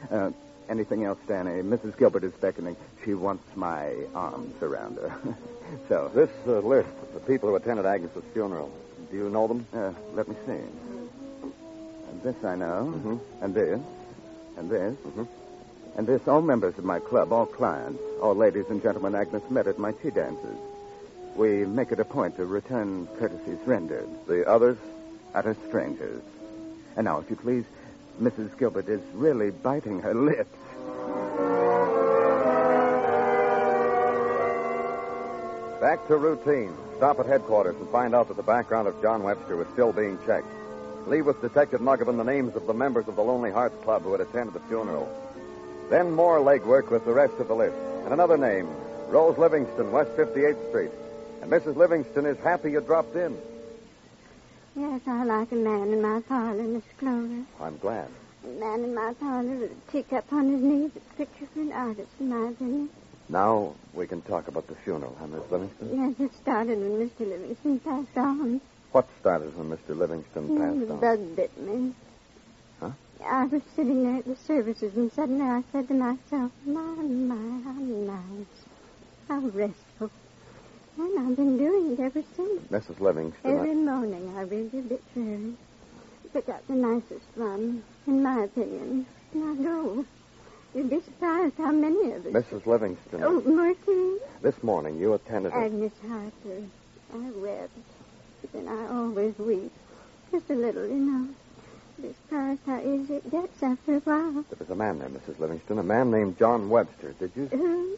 Uh, 0.10 0.32
anything 0.70 1.04
else, 1.04 1.20
Danny? 1.28 1.62
Mrs. 1.64 1.98
Gilbert 1.98 2.24
is 2.24 2.34
beckoning. 2.34 2.78
She 3.04 3.14
wants 3.14 3.44
my 3.58 3.94
arms 4.16 4.64
around 4.64 4.96
her. 5.00 5.14
so. 5.90 6.10
This 6.16 6.30
uh, 6.48 6.60
list 6.60 6.88
of 7.02 7.14
the 7.14 7.20
people 7.20 7.50
who 7.50 7.56
attended 7.56 7.86
Agnes's 7.86 8.24
funeral, 8.32 8.72
do 9.12 9.18
you 9.18 9.30
know 9.30 9.48
them? 9.48 9.66
Uh, 9.74 9.92
let 10.14 10.28
me 10.28 10.36
see. 10.46 10.62
And 12.12 12.22
this 12.24 12.36
I 12.44 12.56
know. 12.56 12.94
Mhm. 12.96 13.20
And 13.42 13.54
this. 13.54 13.80
And 14.58 14.70
this. 14.70 14.96
Mhm. 15.06 15.28
And 15.98 16.08
this, 16.08 16.28
all 16.28 16.42
members 16.42 16.78
of 16.78 16.84
my 16.84 17.00
club, 17.00 17.32
all 17.32 17.46
clients, 17.46 18.02
all 18.22 18.36
ladies 18.36 18.66
and 18.70 18.82
gentlemen 18.82 19.16
Agnes 19.16 19.44
met 19.50 19.68
at 19.68 19.80
my 19.80 19.92
tea 19.94 20.10
dances. 20.12 20.58
We 21.36 21.66
make 21.66 21.92
it 21.92 22.00
a 22.00 22.06
point 22.06 22.36
to 22.38 22.46
return 22.46 23.08
courtesies 23.18 23.60
rendered. 23.66 24.08
The 24.28 24.50
others? 24.50 24.78
Utter 25.34 25.56
strangers. 25.68 26.22
And 26.96 27.06
now, 27.06 27.20
if 27.20 27.30
you 27.30 27.36
please, 27.36 27.66
Mrs. 28.22 28.58
Gilbert 28.58 28.88
is 28.88 29.02
really 29.14 29.52
biting 29.52 30.00
her 30.02 30.14
lips. 30.32 30.56
Back 35.86 36.08
to 36.08 36.18
routine. 36.18 36.74
Stop 36.98 37.20
at 37.20 37.28
headquarters 37.28 37.76
and 37.76 37.88
find 37.90 38.16
out 38.16 38.30
that 38.30 38.38
the 38.38 38.42
background 38.42 38.88
of 38.88 39.00
John 39.04 39.22
Webster 39.22 39.56
was 39.56 39.68
still 39.74 39.94
being 39.94 40.18
checked. 40.26 40.48
Leave 41.06 41.28
with 41.28 41.40
Detective 41.44 41.80
Muggavan 41.80 42.18
the 42.18 42.24
names 42.24 42.56
of 42.56 42.66
the 42.66 42.74
members 42.74 43.08
of 43.08 43.16
the 43.16 43.22
Lonely 43.22 43.52
Hearts 43.52 43.76
Club 43.84 44.02
who 44.02 44.12
had 44.12 44.20
attended 44.20 44.56
the 44.56 44.62
funeral. 44.62 45.08
Then 45.92 46.10
more 46.10 46.40
legwork 46.40 46.90
with 46.90 47.06
the 47.06 47.14
rest 47.14 47.36
of 47.36 47.48
the 47.48 47.54
list. 47.54 47.78
And 48.04 48.14
another 48.14 48.36
name, 48.36 48.68
Rose 49.10 49.38
Livingston, 49.38 49.92
West 49.92 50.10
58th 50.18 50.70
Street. 50.70 50.92
And 51.44 51.52
Mrs. 51.52 51.76
Livingston 51.76 52.26
is 52.26 52.40
happy 52.40 52.72
you 52.72 52.82
dropped 52.82 53.16
in. 53.16 53.38
Yes, 54.76 55.02
I 55.06 55.24
like 55.24 55.52
a 55.52 55.56
man 55.56 55.94
in 55.94 56.02
my 56.02 56.20
parlor, 56.22 56.64
Miss 56.64 56.84
Clover. 56.98 57.44
I'm 57.62 57.78
glad. 57.78 58.08
A 58.44 58.48
man 58.60 58.84
in 58.86 58.96
my 58.96 59.14
parlor 59.20 59.52
with 59.52 59.72
a 59.72 59.92
teacup 59.92 60.34
on 60.34 60.52
his 60.52 60.62
knee, 60.64 60.92
a 60.96 61.16
picture 61.16 61.46
for 61.54 61.60
an 61.60 61.72
artist, 61.72 62.10
in 62.20 62.30
my 62.30 62.50
opinion. 62.50 62.90
Now 63.30 63.74
we 63.94 64.06
can 64.08 64.22
talk 64.22 64.48
about 64.48 64.68
the 64.68 64.76
funeral, 64.76 65.16
huh, 65.20 65.28
Miss 65.28 65.50
Livingston? 65.50 65.90
Yes, 66.20 66.30
it 66.30 66.36
started 66.42 66.78
when 66.80 67.10
Mr. 67.10 67.28
Livingston 67.28 67.80
passed 67.80 68.18
on. 68.18 68.62
What 68.92 69.08
started 69.20 69.58
when 69.58 69.70
Mr. 69.76 69.98
Livingston 69.98 70.48
passed 70.58 70.92
on? 70.92 71.00
bug 71.00 71.36
bit 71.36 71.58
me. 71.60 71.94
Huh? 72.80 72.92
I 73.26 73.46
was 73.46 73.62
sitting 73.76 74.04
there 74.04 74.18
at 74.20 74.26
the 74.26 74.36
services, 74.36 74.96
and 74.96 75.12
suddenly 75.12 75.44
I 75.46 75.64
said 75.72 75.88
to 75.88 75.94
myself, 75.96 76.52
my, 76.66 76.82
my, 76.82 77.62
how 77.64 77.74
nice. 77.74 78.48
How 79.28 79.40
restful. 79.40 80.12
And 80.98 81.20
I've 81.20 81.36
been 81.36 81.58
doing 81.58 81.94
it 81.94 82.00
ever 82.00 82.24
since. 82.36 82.62
Mrs. 82.72 83.00
Livingston. 83.00 83.52
I- 83.52 83.54
Every 83.60 83.74
morning 83.76 84.34
I 84.38 84.42
read 84.44 84.72
the 84.72 84.80
obituary. 84.80 85.54
Pick 86.32 86.48
out 86.50 86.66
the 86.68 86.74
nicest 86.76 87.26
one, 87.36 87.84
in 88.08 88.22
my 88.22 88.44
opinion. 88.44 89.06
And 89.34 89.44
I 89.60 89.64
go. 89.64 90.06
You'd 90.76 90.90
be 90.90 91.02
surprised 91.02 91.56
how 91.58 91.72
many 91.72 92.12
of 92.12 92.26
us. 92.26 92.34
Mrs. 92.34 92.66
Livingston. 92.66 93.24
Oh, 93.24 93.40
Martin. 93.42 94.20
This 94.42 94.62
morning 94.62 95.00
you 95.00 95.14
attended. 95.14 95.54
Agnes 95.54 95.94
Harper. 96.06 96.64
I 97.14 97.30
wept. 97.38 97.72
But 98.42 98.52
then 98.52 98.68
I 98.68 98.94
always 98.94 99.38
weep. 99.40 99.72
Just 100.32 100.50
a 100.50 100.54
little, 100.54 100.86
you 100.86 100.96
know. 100.96 101.30
It's 102.04 102.18
surprised 102.18 102.60
how 102.66 102.80
it 102.84 103.32
gets 103.32 103.64
after 103.64 103.96
a 103.96 104.00
while. 104.02 104.44
There 104.50 104.60
was 104.60 104.70
a 104.70 104.76
man 104.76 105.00
there, 105.00 105.08
Mrs. 105.08 105.40
Livingston, 105.40 105.80
a 105.80 105.84
man 105.84 106.12
named 106.12 106.38
John 106.38 106.70
Webster. 106.70 107.14
Did 107.14 107.32
you? 107.38 107.50
Uh, 107.54 107.98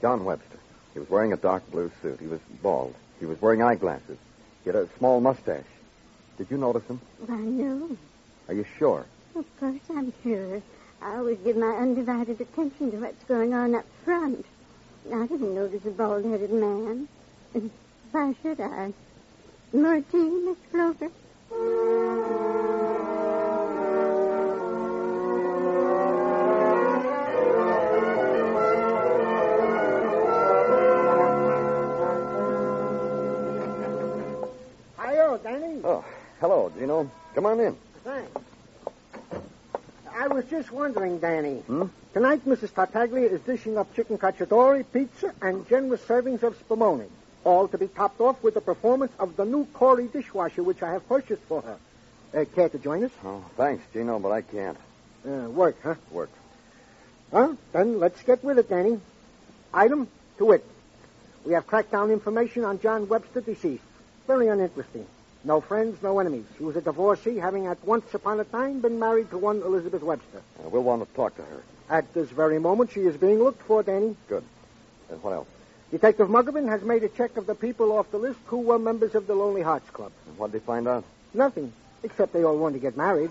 John 0.00 0.24
Webster. 0.24 0.58
He 0.92 1.00
was 1.00 1.10
wearing 1.10 1.32
a 1.32 1.36
dark 1.36 1.68
blue 1.72 1.90
suit. 2.00 2.20
He 2.20 2.28
was 2.28 2.38
bald. 2.62 2.94
He 3.18 3.26
was 3.26 3.42
wearing 3.42 3.60
eyeglasses. 3.60 4.18
He 4.62 4.70
had 4.70 4.76
a 4.76 4.88
small 4.98 5.20
mustache. 5.20 5.64
Did 6.38 6.48
you 6.48 6.58
notice 6.58 6.84
him? 6.84 7.00
I 7.28 7.36
know. 7.36 7.96
Are 8.46 8.54
you 8.54 8.64
sure? 8.78 9.04
Of 9.34 9.44
course 9.58 9.80
I'm 9.90 10.12
sure. 10.22 10.62
I 11.04 11.16
always 11.16 11.36
give 11.44 11.56
my 11.58 11.76
undivided 11.76 12.40
attention 12.40 12.90
to 12.92 12.96
what's 12.96 13.22
going 13.24 13.52
on 13.52 13.74
up 13.74 13.84
front. 14.06 14.46
I 15.12 15.26
didn't 15.26 15.54
notice 15.54 15.84
a 15.84 15.90
bald-headed 15.90 16.50
man. 16.50 17.08
Why 18.10 18.34
should 18.42 18.58
I? 18.58 18.94
More 19.74 20.00
tea, 20.00 20.30
Miss 20.30 20.56
Clover? 20.70 21.10
Hiyo, 34.96 35.42
Danny. 35.42 35.80
Oh, 35.84 36.02
hello, 36.40 36.72
Gino. 36.78 37.10
Come 37.34 37.44
on 37.44 37.60
in. 37.60 37.76
Thanks. 38.04 38.43
I 40.16 40.28
was 40.28 40.44
just 40.46 40.70
wondering, 40.70 41.18
Danny. 41.18 41.58
Hmm? 41.60 41.86
Tonight, 42.12 42.46
Mrs. 42.46 42.72
Tartaglia 42.72 43.28
is 43.28 43.40
dishing 43.40 43.76
up 43.76 43.92
chicken 43.96 44.16
cacciatore, 44.16 44.84
pizza, 44.92 45.34
and 45.42 45.68
generous 45.68 46.02
servings 46.02 46.42
of 46.44 46.56
spumoni. 46.56 47.08
All 47.42 47.66
to 47.68 47.76
be 47.76 47.88
topped 47.88 48.20
off 48.20 48.40
with 48.42 48.54
the 48.54 48.60
performance 48.60 49.12
of 49.18 49.36
the 49.36 49.44
new 49.44 49.66
Corey 49.66 50.06
dishwasher, 50.06 50.62
which 50.62 50.82
I 50.82 50.92
have 50.92 51.08
purchased 51.08 51.42
for 51.42 51.62
her. 51.62 51.78
Uh, 52.32 52.44
care 52.54 52.68
to 52.68 52.78
join 52.78 53.04
us? 53.04 53.10
Oh, 53.24 53.44
thanks, 53.56 53.84
Gino, 53.92 54.18
but 54.20 54.30
I 54.30 54.42
can't. 54.42 54.78
Uh, 55.26 55.50
work, 55.50 55.76
huh? 55.82 55.96
Work. 56.12 56.30
Well, 57.32 57.58
then 57.72 57.98
let's 57.98 58.22
get 58.22 58.44
with 58.44 58.58
it, 58.58 58.68
Danny. 58.68 59.00
Item 59.72 60.06
to 60.38 60.44
wit. 60.44 60.64
We 61.44 61.54
have 61.54 61.66
cracked 61.66 61.90
down 61.90 62.10
information 62.10 62.64
on 62.64 62.80
John 62.80 63.08
Webster, 63.08 63.40
deceased. 63.40 63.82
Very 64.28 64.46
uninteresting. 64.46 65.06
No 65.44 65.60
friends, 65.60 66.02
no 66.02 66.18
enemies. 66.18 66.46
She 66.56 66.64
was 66.64 66.74
a 66.76 66.80
divorcee, 66.80 67.36
having 67.36 67.66
at 67.66 67.82
once 67.84 68.12
upon 68.14 68.40
a 68.40 68.44
time 68.44 68.80
been 68.80 68.98
married 68.98 69.30
to 69.30 69.38
one 69.38 69.60
Elizabeth 69.60 70.02
Webster. 70.02 70.42
Uh, 70.58 70.70
we'll 70.70 70.82
want 70.82 71.06
to 71.06 71.14
talk 71.14 71.36
to 71.36 71.42
her. 71.42 71.62
At 71.90 72.14
this 72.14 72.30
very 72.30 72.58
moment, 72.58 72.92
she 72.92 73.00
is 73.00 73.16
being 73.16 73.38
looked 73.38 73.62
for, 73.62 73.82
Danny. 73.82 74.16
Good. 74.28 74.42
And 75.10 75.22
what 75.22 75.32
else? 75.34 75.48
Detective 75.90 76.28
Muggavan 76.28 76.68
has 76.68 76.82
made 76.82 77.04
a 77.04 77.10
check 77.10 77.36
of 77.36 77.46
the 77.46 77.54
people 77.54 77.92
off 77.92 78.10
the 78.10 78.16
list 78.16 78.38
who 78.46 78.58
were 78.58 78.78
members 78.78 79.14
of 79.14 79.26
the 79.26 79.34
Lonely 79.34 79.60
Hearts 79.60 79.88
Club. 79.90 80.12
And 80.26 80.38
what 80.38 80.50
did 80.50 80.62
they 80.62 80.64
find 80.64 80.88
out? 80.88 81.04
Nothing, 81.34 81.72
except 82.02 82.32
they 82.32 82.42
all 82.42 82.56
want 82.56 82.74
to 82.74 82.80
get 82.80 82.96
married. 82.96 83.30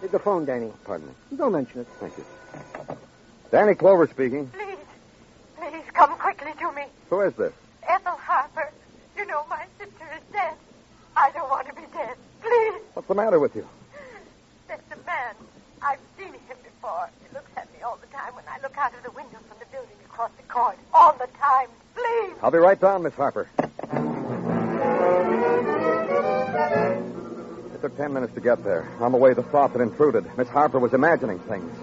Hit 0.00 0.12
the 0.12 0.20
phone, 0.20 0.44
Danny. 0.44 0.72
Pardon 0.84 1.08
me. 1.08 1.36
Don't 1.36 1.52
mention 1.52 1.80
it. 1.80 1.88
Thank 1.98 2.16
you. 2.16 2.24
Danny 3.50 3.74
Clover 3.74 4.06
speaking. 4.06 4.46
Please, 4.48 4.78
please 5.56 5.84
come 5.92 6.16
quickly 6.16 6.52
to 6.60 6.72
me. 6.72 6.84
Who 7.10 7.22
is 7.22 7.34
this? 7.34 7.52
Ethel 7.88 8.12
Harper. 8.12 8.70
You 9.16 9.26
know 9.26 9.44
my 9.50 9.66
sister 9.78 10.04
is 10.14 10.22
dead. 10.32 10.54
I 11.16 11.30
don't 11.30 11.48
want 11.48 11.66
to 11.68 11.74
be 11.74 11.82
dead. 11.92 12.16
Please. 12.42 12.82
What's 12.94 13.08
the 13.08 13.14
matter 13.14 13.38
with 13.38 13.54
you? 13.54 13.66
There's 14.68 14.80
a 14.92 14.96
man. 15.06 15.34
I've 15.82 15.98
seen 16.18 16.32
him 16.32 16.56
before. 16.62 17.08
He 17.22 17.34
looks 17.34 17.50
at 17.56 17.72
me 17.72 17.82
all 17.82 17.96
the 17.96 18.06
time 18.08 18.34
when 18.34 18.44
I 18.48 18.58
look 18.62 18.76
out 18.76 18.94
of 18.94 19.02
the 19.02 19.10
window 19.12 19.38
from 19.48 19.58
the 19.58 19.66
building 19.66 19.96
across 20.06 20.30
the 20.36 20.42
court. 20.44 20.76
All 20.92 21.12
the 21.12 21.28
time. 21.38 21.68
Please. 21.94 22.34
I'll 22.42 22.50
be 22.50 22.58
right 22.58 22.80
down, 22.80 23.02
Miss 23.02 23.14
Harper. 23.14 23.48
It 27.74 27.82
took 27.82 27.96
ten 27.96 28.12
minutes 28.12 28.34
to 28.34 28.40
get 28.40 28.64
there. 28.64 28.88
On 29.00 29.12
the 29.12 29.18
way, 29.18 29.34
the 29.34 29.42
thought 29.42 29.72
that 29.74 29.82
intruded. 29.82 30.26
Miss 30.36 30.48
Harper 30.48 30.78
was 30.78 30.94
imagining 30.94 31.38
things. 31.40 31.76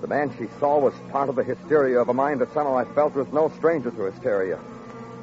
The 0.00 0.06
man 0.06 0.32
she 0.38 0.46
saw 0.60 0.78
was 0.78 0.94
part 1.10 1.28
of 1.28 1.34
the 1.34 1.42
hysteria 1.42 2.00
of 2.00 2.08
a 2.08 2.14
mind 2.14 2.40
that 2.40 2.54
somehow 2.54 2.76
I 2.78 2.84
felt 2.94 3.14
was 3.14 3.26
no 3.32 3.48
stranger 3.56 3.90
to 3.90 4.02
hysteria. 4.04 4.58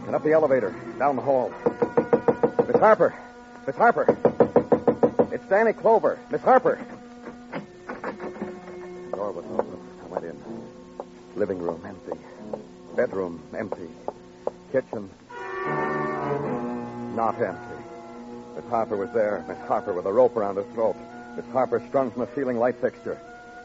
And 0.05 0.13
up 0.13 0.23
the 0.23 0.33
elevator, 0.33 0.75
down 0.99 1.15
the 1.15 1.21
hall. 1.21 1.51
Miss 2.67 2.77
Harper! 2.77 3.15
Miss 3.67 3.75
Harper! 3.77 4.17
It's 5.31 5.45
Danny 5.47 5.73
Clover. 5.73 6.19
Miss 6.29 6.41
Harper! 6.41 6.79
The 9.11 9.17
door 9.17 9.31
was 9.31 9.45
open. 9.45 9.79
I 10.03 10.07
went 10.07 10.25
in. 10.25 10.39
Living 11.35 11.59
room 11.59 11.81
empty. 11.83 12.19
Bedroom 12.95 13.41
empty. 13.57 13.89
Kitchen 14.71 15.09
not 17.15 17.41
empty. 17.41 17.83
Miss 18.55 18.65
Harper 18.65 18.97
was 18.97 19.09
there. 19.13 19.43
Miss 19.47 19.57
Harper 19.67 19.93
with 19.93 20.05
a 20.05 20.13
rope 20.13 20.37
around 20.37 20.57
her 20.57 20.63
throat. 20.73 20.95
Miss 21.35 21.45
Harper 21.47 21.81
strung 21.87 22.11
from 22.11 22.21
a 22.21 22.35
ceiling 22.35 22.59
light 22.59 22.75
fixture. 22.75 23.17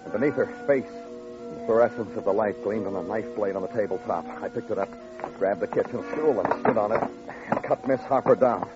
And 0.05 0.13
beneath 0.15 0.35
her, 0.35 0.47
space. 0.65 0.85
The 0.85 1.67
fluorescence 1.67 2.17
of 2.17 2.25
the 2.25 2.33
light 2.33 2.63
gleamed 2.63 2.87
on 2.87 2.97
a 2.97 3.03
knife 3.03 3.35
blade 3.35 3.55
on 3.55 3.63
the 3.63 3.69
tabletop. 3.69 4.25
I 4.43 4.49
picked 4.49 4.71
it 4.71 4.79
up, 4.79 4.89
grabbed 5.39 5.61
the 5.61 5.67
kitchen 5.67 6.03
stool, 6.13 6.41
and 6.41 6.61
stood 6.63 6.79
on 6.79 6.93
it, 6.93 7.03
and 7.51 7.63
cut 7.63 7.87
Miss 7.87 8.01
Harper 8.03 8.35
down. 8.35 8.67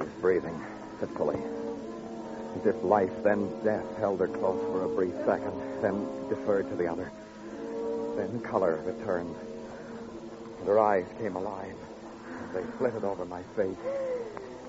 She 0.00 0.04
was 0.04 0.14
breathing 0.22 0.58
fitfully. 0.98 1.38
As 2.56 2.64
if 2.64 2.82
life, 2.82 3.12
then 3.22 3.50
death, 3.62 3.84
held 3.98 4.20
her 4.20 4.28
close 4.28 4.58
for 4.72 4.84
a 4.84 4.88
brief 4.88 5.12
second, 5.26 5.52
then 5.82 6.06
deferred 6.30 6.70
to 6.70 6.76
the 6.76 6.90
other. 6.90 7.12
Then 8.16 8.40
color 8.40 8.80
returned. 8.86 9.34
And 10.58 10.68
her 10.68 10.78
eyes 10.78 11.04
came 11.18 11.36
alive. 11.36 11.76
And 12.26 12.54
they 12.54 12.70
flitted 12.78 13.04
over 13.04 13.26
my 13.26 13.42
face. 13.54 13.76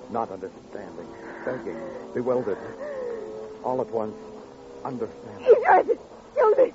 Not 0.10 0.32
understanding, 0.32 1.08
begging, 1.46 1.80
bewildered. 2.14 2.58
All 3.64 3.80
at 3.80 3.90
once, 3.90 4.18
understanding. 4.84 5.46
He 5.46 5.56
tried 5.64 5.88
to 5.88 5.98
kill 6.36 6.56
me. 6.56 6.74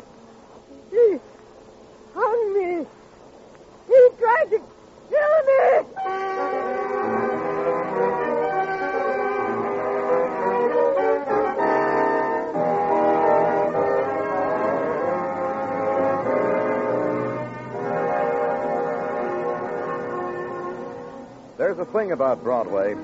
Thing 21.96 22.12
about 22.12 22.42
Broadway. 22.42 22.94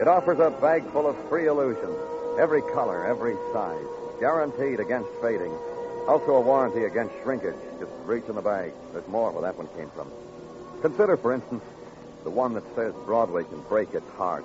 It 0.00 0.06
offers 0.06 0.38
a 0.38 0.50
bag 0.50 0.88
full 0.92 1.08
of 1.08 1.16
free 1.28 1.48
illusions. 1.48 1.96
Every 2.38 2.62
color, 2.62 3.04
every 3.04 3.34
size. 3.52 3.84
Guaranteed 4.20 4.78
against 4.78 5.08
fading. 5.20 5.52
Also 6.06 6.36
a 6.36 6.40
warranty 6.40 6.84
against 6.84 7.12
shrinkage. 7.24 7.56
Just 7.80 7.90
reach 8.04 8.22
in 8.28 8.36
the 8.36 8.42
bag. 8.42 8.72
There's 8.92 9.08
more 9.08 9.32
where 9.32 9.42
that 9.42 9.56
one 9.56 9.66
came 9.76 9.90
from. 9.90 10.08
Consider, 10.80 11.16
for 11.16 11.32
instance, 11.32 11.64
the 12.22 12.30
one 12.30 12.54
that 12.54 12.62
says 12.76 12.94
Broadway 13.04 13.42
can 13.42 13.62
break 13.62 13.92
its 13.94 14.08
heart. 14.10 14.44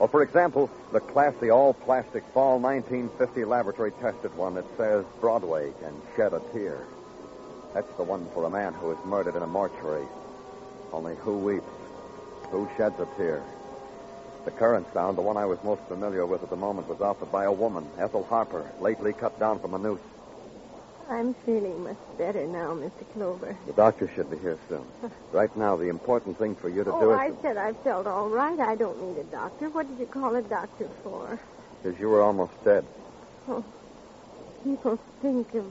Or, 0.00 0.08
for 0.08 0.22
example, 0.22 0.68
the 0.92 0.98
classy 0.98 1.48
all-plastic 1.48 2.24
fall 2.34 2.58
1950 2.58 3.44
laboratory 3.44 3.92
tested 4.00 4.34
one 4.36 4.54
that 4.56 4.66
says 4.76 5.04
Broadway 5.20 5.70
can 5.80 5.94
shed 6.16 6.32
a 6.32 6.40
tear. 6.52 6.86
That's 7.72 7.92
the 7.96 8.02
one 8.02 8.26
for 8.34 8.46
a 8.46 8.50
man 8.50 8.74
who 8.74 8.88
was 8.88 8.98
murdered 9.04 9.36
in 9.36 9.42
a 9.42 9.46
mortuary. 9.46 10.06
Only 10.92 11.14
who 11.14 11.38
weeps? 11.38 11.81
Who 12.52 12.68
sheds 12.76 13.00
a 13.00 13.06
tear? 13.16 13.42
The 14.44 14.52
current 14.52 14.86
sound, 14.94 15.18
the 15.18 15.22
one 15.22 15.36
I 15.36 15.44
was 15.46 15.58
most 15.64 15.82
familiar 15.88 16.24
with 16.26 16.42
at 16.42 16.50
the 16.50 16.56
moment, 16.56 16.88
was 16.88 17.00
offered 17.00 17.32
by 17.32 17.44
a 17.44 17.52
woman, 17.52 17.86
Ethel 17.98 18.24
Harper, 18.24 18.70
lately 18.80 19.12
cut 19.12 19.38
down 19.40 19.58
from 19.58 19.74
a 19.74 19.78
noose. 19.78 20.00
I'm 21.10 21.34
feeling 21.44 21.82
much 21.82 21.96
better 22.16 22.46
now, 22.46 22.74
Mr. 22.74 23.04
Clover. 23.12 23.56
The 23.66 23.72
doctor 23.72 24.08
should 24.14 24.30
be 24.30 24.38
here 24.38 24.58
soon. 24.68 24.84
Right 25.32 25.54
now, 25.56 25.76
the 25.76 25.88
important 25.88 26.38
thing 26.38 26.54
for 26.54 26.68
you 26.68 26.84
to 26.84 26.92
oh, 26.92 27.00
do 27.00 27.10
is 27.12 27.18
I 27.18 27.32
said 27.42 27.56
I 27.56 27.72
felt 27.72 28.06
all 28.06 28.28
right. 28.28 28.58
I 28.60 28.76
don't 28.76 29.02
need 29.02 29.18
a 29.18 29.24
doctor. 29.24 29.70
What 29.70 29.88
did 29.88 29.98
you 29.98 30.06
call 30.06 30.36
a 30.36 30.42
doctor 30.42 30.88
for? 31.02 31.40
because 31.82 31.98
you 31.98 32.08
were 32.08 32.22
almost 32.22 32.52
dead. 32.64 32.84
Oh, 33.48 33.64
people 34.62 34.98
think 35.20 35.52
of 35.54 35.64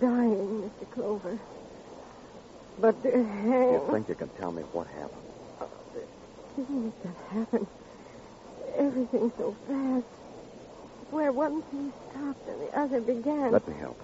dying, 0.00 0.62
Mr. 0.62 0.90
Clover. 0.90 1.38
But 2.78 2.96
uh, 3.04 3.08
You 3.08 3.88
think 3.90 4.08
you 4.08 4.14
can 4.14 4.28
tell 4.30 4.52
me 4.52 4.62
what 4.72 4.86
happened? 4.88 5.27
Things 6.64 6.92
that 7.04 7.14
happen, 7.36 7.66
everything 8.76 9.32
so 9.38 9.54
fast. 9.66 10.04
Where 11.10 11.32
one 11.32 11.62
thing 11.62 11.92
stopped 12.10 12.46
and 12.48 12.60
the 12.60 12.78
other 12.78 13.00
began. 13.00 13.50
Let 13.52 13.66
me 13.66 13.74
help. 13.80 13.98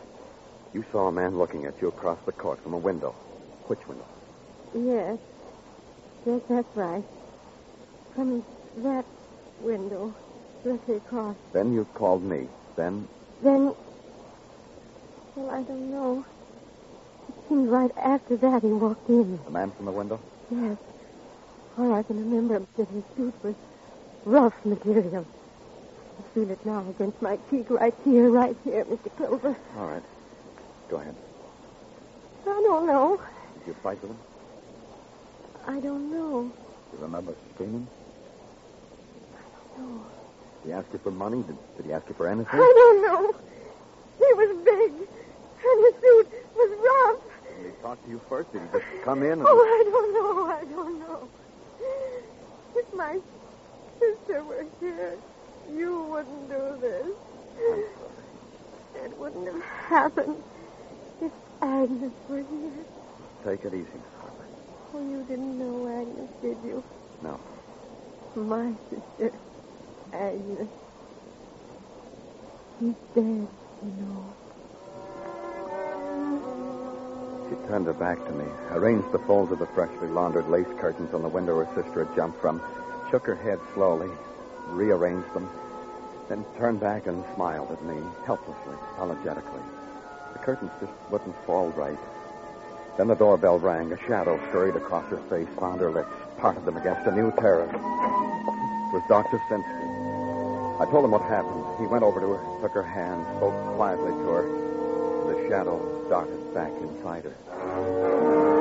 You 0.73 0.85
saw 0.91 1.09
a 1.09 1.13
man 1.13 1.37
looking 1.39 1.67
at 1.67 1.75
you 1.81 1.89
across 1.89 2.19
the 2.27 2.33
court 2.33 2.61
from 2.63 2.73
a 2.75 2.79
window. 2.79 3.15
Which 3.67 3.87
window? 3.87 4.07
Yes. 4.75 5.19
Yes, 6.27 6.41
that's 6.49 6.77
right. 6.77 7.05
From 8.15 8.43
that 8.79 9.05
window, 9.61 10.15
directly 10.63 10.97
across. 10.97 11.37
Then 11.53 11.73
you 11.75 11.85
called 11.95 12.23
me. 12.25 12.49
Then 12.77 13.07
Then, 13.43 13.75
well, 15.37 15.51
I 15.51 15.63
don't 15.63 15.91
know. 15.91 16.25
It 17.29 17.35
seemed 17.49 17.69
right 17.69 17.93
after 17.99 18.37
that 18.39 18.63
he 18.63 18.69
walked 18.69 19.09
in. 19.09 19.39
the 19.45 19.51
man 19.51 19.71
from 19.73 19.85
the 19.85 19.93
window? 19.93 20.19
Yes. 20.51 20.79
All 21.77 21.93
I 21.93 22.03
can 22.05 22.19
remember 22.19 22.65
that 22.77 22.89
his 22.89 23.03
suit 23.17 23.35
was 23.43 23.55
rough 24.25 24.55
material. 24.65 25.27
I 26.19 26.23
feel 26.35 26.51
it 26.51 26.65
now 26.65 26.87
against 26.89 27.21
my 27.21 27.39
cheek 27.51 27.69
right 27.69 27.95
here, 28.05 28.31
right 28.31 28.57
here, 28.63 28.85
Mr. 28.85 29.11
Clover. 29.17 29.57
All 29.77 29.87
right. 29.87 30.03
Go 30.89 30.99
ahead. 30.99 31.17
I 32.43 32.47
don't 32.47 32.87
know. 32.87 33.21
Did 33.59 33.67
you 33.69 33.75
fight 33.83 34.01
with 34.03 34.13
him? 34.13 34.19
I 35.67 35.81
don't 35.81 36.13
know. 36.13 36.53
Do 36.91 36.97
you 36.97 37.03
remember 37.03 37.35
screaming? 37.55 37.89
No. 39.77 40.05
Did 40.63 40.69
he 40.69 40.73
ask 40.73 40.87
you 40.93 40.99
for 41.01 41.11
money? 41.11 41.43
Did, 41.43 41.57
did 41.77 41.87
he 41.87 41.93
ask 41.93 42.09
you 42.09 42.15
for 42.15 42.29
anything? 42.29 42.61
I 42.61 42.73
don't 42.77 43.03
know. 43.03 43.35
He 44.19 44.33
was 44.35 44.65
big, 44.65 44.93
and 44.93 45.85
his 45.85 45.95
suit 46.01 46.29
was 46.55 46.71
rough. 46.79 47.57
Did 47.57 47.67
he 47.67 47.83
talk 47.83 48.05
to 48.05 48.11
you 48.11 48.21
first? 48.29 48.53
Did 48.53 48.63
he 48.63 48.79
just 48.79 48.85
come 49.03 49.25
in 49.25 49.33
and... 49.33 49.43
Oh, 49.45 49.59
I 49.59 49.91
don't 49.91 50.15
know. 50.15 50.47
I 50.47 50.65
don't 50.73 50.99
know. 51.01 51.29
If 52.95 52.99
my 52.99 53.19
sister 53.99 54.45
were 54.45 54.65
here, 54.79 55.19
you 55.75 56.05
wouldn't 56.05 56.49
do 56.49 56.77
this. 56.81 57.07
It 59.05 59.19
wouldn't 59.19 59.49
have 59.49 59.63
happened 59.63 60.41
if 61.21 61.33
Agnes 61.61 62.13
were 62.29 62.37
here. 62.37 62.85
Take 63.45 63.65
it 63.65 63.75
easy, 63.75 63.81
Miss 63.81 64.15
Harper. 64.21 64.47
Oh, 64.95 65.11
you 65.11 65.25
didn't 65.25 65.59
know 65.59 65.89
Agnes, 65.89 66.31
did 66.41 66.57
you? 66.65 66.85
No. 67.21 67.41
My 68.37 68.73
sister, 68.91 69.37
Agnes. 70.13 70.69
She's 72.79 72.95
dead, 73.17 73.25
you 73.25 73.93
know. 73.99 74.35
She 77.49 77.69
turned 77.69 77.87
her 77.87 77.93
back 77.93 78.25
to 78.25 78.33
me, 78.33 78.45
arranged 78.71 79.11
the 79.11 79.19
folds 79.19 79.53
of 79.53 79.59
the 79.59 79.67
freshly 79.67 80.09
laundered 80.09 80.49
lace 80.49 80.73
curtains 80.79 81.13
on 81.13 81.23
the 81.23 81.29
window 81.29 81.59
her 81.63 81.69
sister 81.75 82.05
had 82.05 82.15
jumped 82.17 82.41
from, 82.41 82.63
shook 83.15 83.27
her 83.27 83.37
head 83.37 83.61
slowly, 83.75 84.11
rearranged 84.71 85.33
them, 85.35 85.49
then 86.29 86.45
turned 86.59 86.81
back 86.81 87.07
and 87.07 87.23
smiled 87.37 87.71
at 87.71 87.81
me, 87.85 87.95
helplessly, 88.27 88.75
apologetically. 88.95 89.63
The 90.33 90.41
curtains 90.41 90.73
just 90.81 90.91
wouldn't 91.13 91.37
fall 91.47 91.69
right. 91.77 91.97
Then 92.99 93.07
the 93.07 93.15
doorbell 93.15 93.61
rang. 93.61 93.93
A 93.93 93.99
shadow 94.09 94.37
scurried 94.49 94.75
across 94.75 95.09
her 95.11 95.19
face, 95.31 95.47
found 95.61 95.81
her 95.81 95.93
lips, 95.93 96.11
parted 96.39 96.65
them 96.67 96.77
against 96.77 97.07
a 97.07 97.15
new 97.15 97.31
terror. 97.39 97.69
It 97.69 98.93
was 98.93 99.05
Dr. 99.09 99.39
Sinsky. 99.49 100.81
I 100.83 100.91
told 100.91 101.05
him 101.05 101.13
what 101.13 101.23
happened. 101.23 101.65
He 101.79 101.87
went 101.87 102.03
over 102.03 102.19
to 102.19 102.33
her, 102.33 102.63
took 102.63 102.73
her 102.73 102.83
hand, 102.83 103.25
spoke 103.37 103.77
quietly 103.77 104.11
to 104.11 104.29
her. 104.29 104.43
The 105.31 105.49
shadow 105.49 106.09
darted 106.11 106.53
back 106.53 106.73
inside 106.83 107.23
her. 107.27 108.54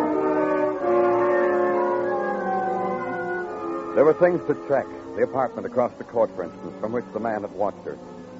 There 3.96 4.06
were 4.06 4.14
things 4.14 4.42
to 4.48 4.56
check. 4.68 4.88
The 5.16 5.24
apartment 5.24 5.68
across 5.68 5.94
the 5.94 6.04
court, 6.04 6.36
for 6.36 6.44
instance, 6.44 6.74
from 6.80 6.92
which 6.94 7.06
the 7.14 7.20
man 7.20 7.42
had 7.42 7.52
watched 7.52 7.86
her. 7.86 7.96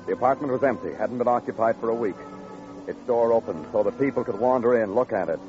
The 0.08 0.14
apartment 0.14 0.52
was 0.52 0.64
empty, 0.64 0.92
hadn't 0.94 1.20
been 1.20 1.28
occupied 1.28 1.76
for 1.78 1.90
a 1.90 1.96
week. 1.96 2.16
Its 2.88 3.00
door 3.06 3.32
open 3.32 3.66
so 3.72 3.84
that 3.84 4.00
people 4.00 4.24
could 4.24 4.40
wander 4.40 4.82
in, 4.82 4.96
look 4.96 5.14
at 5.14 5.30
it, 5.30 5.40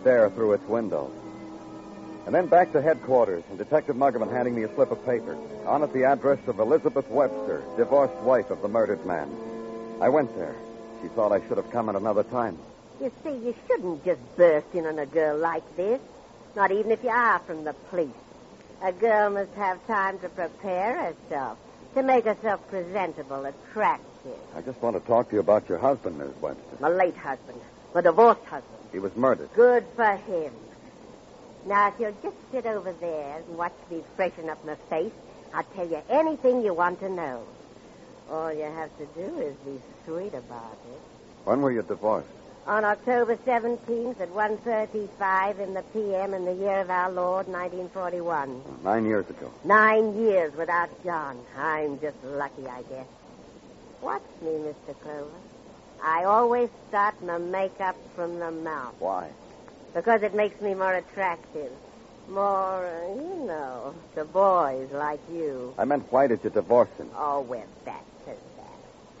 stare 0.00 0.30
through 0.30 0.54
its 0.54 0.66
window. 0.66 1.10
And 2.24 2.34
then 2.34 2.46
back 2.46 2.72
to 2.72 2.80
headquarters, 2.80 3.44
and 3.50 3.58
Detective 3.58 3.94
Muggavan 3.94 4.32
handing 4.32 4.54
me 4.54 4.62
a 4.62 4.74
slip 4.74 4.90
of 4.90 5.04
paper. 5.04 5.36
On 5.66 5.82
it, 5.82 5.92
the 5.92 6.04
address 6.04 6.38
of 6.46 6.58
Elizabeth 6.58 7.08
Webster, 7.10 7.62
divorced 7.76 8.16
wife 8.22 8.48
of 8.48 8.62
the 8.62 8.68
murdered 8.68 9.04
man. 9.04 9.28
I 10.00 10.08
went 10.08 10.34
there. 10.34 10.54
She 11.02 11.08
thought 11.08 11.30
I 11.30 11.46
should 11.46 11.58
have 11.58 11.70
come 11.70 11.90
at 11.90 11.94
another 11.94 12.22
time. 12.22 12.56
You 13.00 13.12
see, 13.22 13.36
you 13.36 13.54
shouldn't 13.66 14.04
just 14.04 14.20
burst 14.36 14.68
in 14.72 14.86
on 14.86 14.98
a 14.98 15.06
girl 15.06 15.36
like 15.36 15.76
this. 15.76 16.00
Not 16.56 16.72
even 16.72 16.90
if 16.90 17.02
you 17.04 17.10
are 17.10 17.38
from 17.40 17.64
the 17.64 17.74
police. 17.90 18.08
A 18.82 18.90
girl 18.90 19.30
must 19.30 19.52
have 19.54 19.86
time 19.86 20.18
to 20.18 20.28
prepare 20.28 21.12
herself, 21.12 21.56
to 21.94 22.02
make 22.02 22.24
herself 22.24 22.66
presentable, 22.68 23.44
attractive. 23.44 24.36
I 24.56 24.60
just 24.60 24.82
want 24.82 24.96
to 24.96 25.06
talk 25.06 25.28
to 25.28 25.36
you 25.36 25.40
about 25.40 25.68
your 25.68 25.78
husband, 25.78 26.18
Miss 26.18 26.34
Webster. 26.40 26.78
My 26.80 26.88
late 26.88 27.16
husband, 27.16 27.60
my 27.94 28.00
divorced 28.00 28.44
husband. 28.44 28.78
He 28.90 28.98
was 28.98 29.14
murdered. 29.14 29.50
Good 29.54 29.86
for 29.94 30.16
him. 30.16 30.52
Now, 31.64 31.88
if 31.88 31.94
you'll 32.00 32.16
just 32.24 32.36
sit 32.50 32.66
over 32.66 32.92
there 32.92 33.36
and 33.36 33.56
watch 33.56 33.72
me 33.88 34.02
freshen 34.16 34.50
up 34.50 34.64
my 34.64 34.74
face, 34.90 35.12
I'll 35.54 35.62
tell 35.76 35.86
you 35.86 36.02
anything 36.10 36.64
you 36.64 36.74
want 36.74 36.98
to 37.00 37.08
know. 37.08 37.44
All 38.28 38.52
you 38.52 38.64
have 38.64 38.90
to 38.98 39.06
do 39.14 39.38
is 39.38 39.54
be 39.58 39.80
sweet 40.04 40.34
about 40.34 40.76
it. 40.90 41.00
When 41.44 41.62
were 41.62 41.70
you 41.70 41.82
divorced? 41.82 42.26
On 42.64 42.84
October 42.84 43.36
17th 43.38 44.20
at 44.20 44.32
1.35 44.32 45.58
in 45.58 45.74
the 45.74 45.82
p.m. 45.92 46.32
in 46.32 46.44
the 46.44 46.54
year 46.54 46.80
of 46.80 46.90
our 46.90 47.10
Lord, 47.10 47.48
1941. 47.48 48.62
Nine 48.84 49.04
years 49.04 49.28
ago. 49.28 49.52
Nine 49.64 50.16
years 50.16 50.54
without 50.54 50.88
John. 51.02 51.40
I'm 51.58 51.98
just 51.98 52.16
lucky, 52.22 52.68
I 52.68 52.82
guess. 52.82 53.06
Watch 54.00 54.22
me, 54.42 54.50
Mr. 54.50 54.98
Clover. 55.00 55.28
I 56.04 56.22
always 56.22 56.70
start 56.88 57.20
my 57.24 57.38
makeup 57.38 57.96
from 58.14 58.38
the 58.38 58.52
mouth. 58.52 58.94
Why? 59.00 59.28
Because 59.92 60.22
it 60.22 60.34
makes 60.34 60.60
me 60.60 60.74
more 60.74 60.94
attractive. 60.94 61.72
More, 62.28 62.86
uh, 62.86 63.14
you 63.16 63.44
know, 63.44 63.92
to 64.14 64.24
boys 64.24 64.88
like 64.92 65.20
you. 65.32 65.74
I 65.78 65.84
meant, 65.84 66.10
why 66.12 66.28
did 66.28 66.44
you 66.44 66.50
divorce 66.50 66.90
him? 66.96 67.10
Oh, 67.16 67.40
well, 67.40 67.66
that's 67.84 68.04
so 68.24 68.36
bad. 68.56 68.66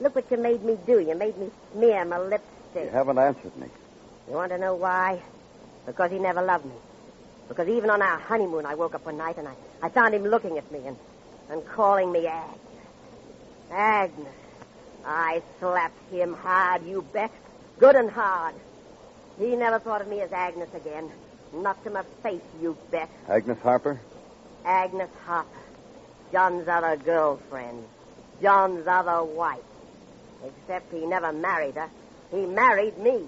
Look 0.00 0.14
what 0.14 0.30
you 0.30 0.36
made 0.36 0.62
me 0.62 0.78
do. 0.86 1.00
You 1.00 1.16
made 1.16 1.36
me 1.36 1.50
smear 1.72 2.04
my 2.04 2.18
lipstick. 2.18 2.51
You 2.74 2.88
haven't 2.90 3.18
answered 3.18 3.56
me. 3.56 3.66
You 4.28 4.34
want 4.34 4.50
to 4.52 4.58
know 4.58 4.74
why? 4.74 5.20
Because 5.86 6.10
he 6.10 6.18
never 6.18 6.42
loved 6.42 6.64
me. 6.64 6.74
Because 7.48 7.68
even 7.68 7.90
on 7.90 8.00
our 8.00 8.18
honeymoon, 8.18 8.64
I 8.64 8.74
woke 8.74 8.94
up 8.94 9.04
one 9.04 9.18
night 9.18 9.36
and 9.36 9.46
I, 9.48 9.54
I 9.82 9.88
found 9.88 10.14
him 10.14 10.24
looking 10.24 10.58
at 10.58 10.70
me 10.72 10.80
and, 10.86 10.96
and 11.50 11.66
calling 11.66 12.10
me 12.10 12.26
Agnes. 12.26 12.58
Agnes. 13.70 14.28
I 15.04 15.42
slapped 15.58 16.10
him 16.10 16.34
hard, 16.34 16.86
you 16.86 17.02
bet. 17.12 17.30
Good 17.78 17.96
and 17.96 18.10
hard. 18.10 18.54
He 19.38 19.56
never 19.56 19.78
thought 19.78 20.00
of 20.00 20.08
me 20.08 20.20
as 20.20 20.32
Agnes 20.32 20.68
again. 20.74 21.10
Not 21.52 21.82
to 21.84 21.90
my 21.90 22.04
face, 22.22 22.40
you 22.60 22.76
bet. 22.90 23.10
Agnes 23.28 23.58
Harper? 23.62 24.00
Agnes 24.64 25.10
Harper. 25.26 25.50
John's 26.30 26.68
other 26.68 26.96
girlfriend. 26.96 27.84
John's 28.40 28.86
other 28.86 29.24
wife. 29.24 29.60
Except 30.44 30.92
he 30.92 31.04
never 31.06 31.32
married 31.32 31.74
her. 31.74 31.90
He 32.32 32.46
married 32.46 32.98
me. 32.98 33.26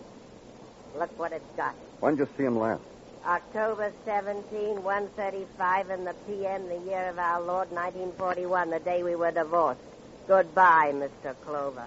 Look 0.99 1.17
what 1.19 1.33
it's 1.33 1.57
got. 1.57 1.75
When'd 2.01 2.19
you 2.19 2.29
see 2.37 2.45
him 2.45 2.59
last? 2.59 2.83
October 3.27 3.93
17, 4.05 4.83
135 4.83 5.91
in 5.91 6.05
the 6.05 6.15
p.m., 6.27 6.69
the 6.69 6.79
year 6.91 7.09
of 7.09 7.19
our 7.19 7.41
Lord, 7.41 7.71
1941, 7.71 8.71
the 8.71 8.81
day 8.81 9.03
we 9.03 9.15
were 9.15 9.31
divorced. 9.31 9.81
Goodbye, 10.27 10.93
Mr. 10.95 11.35
Clover. 11.45 11.87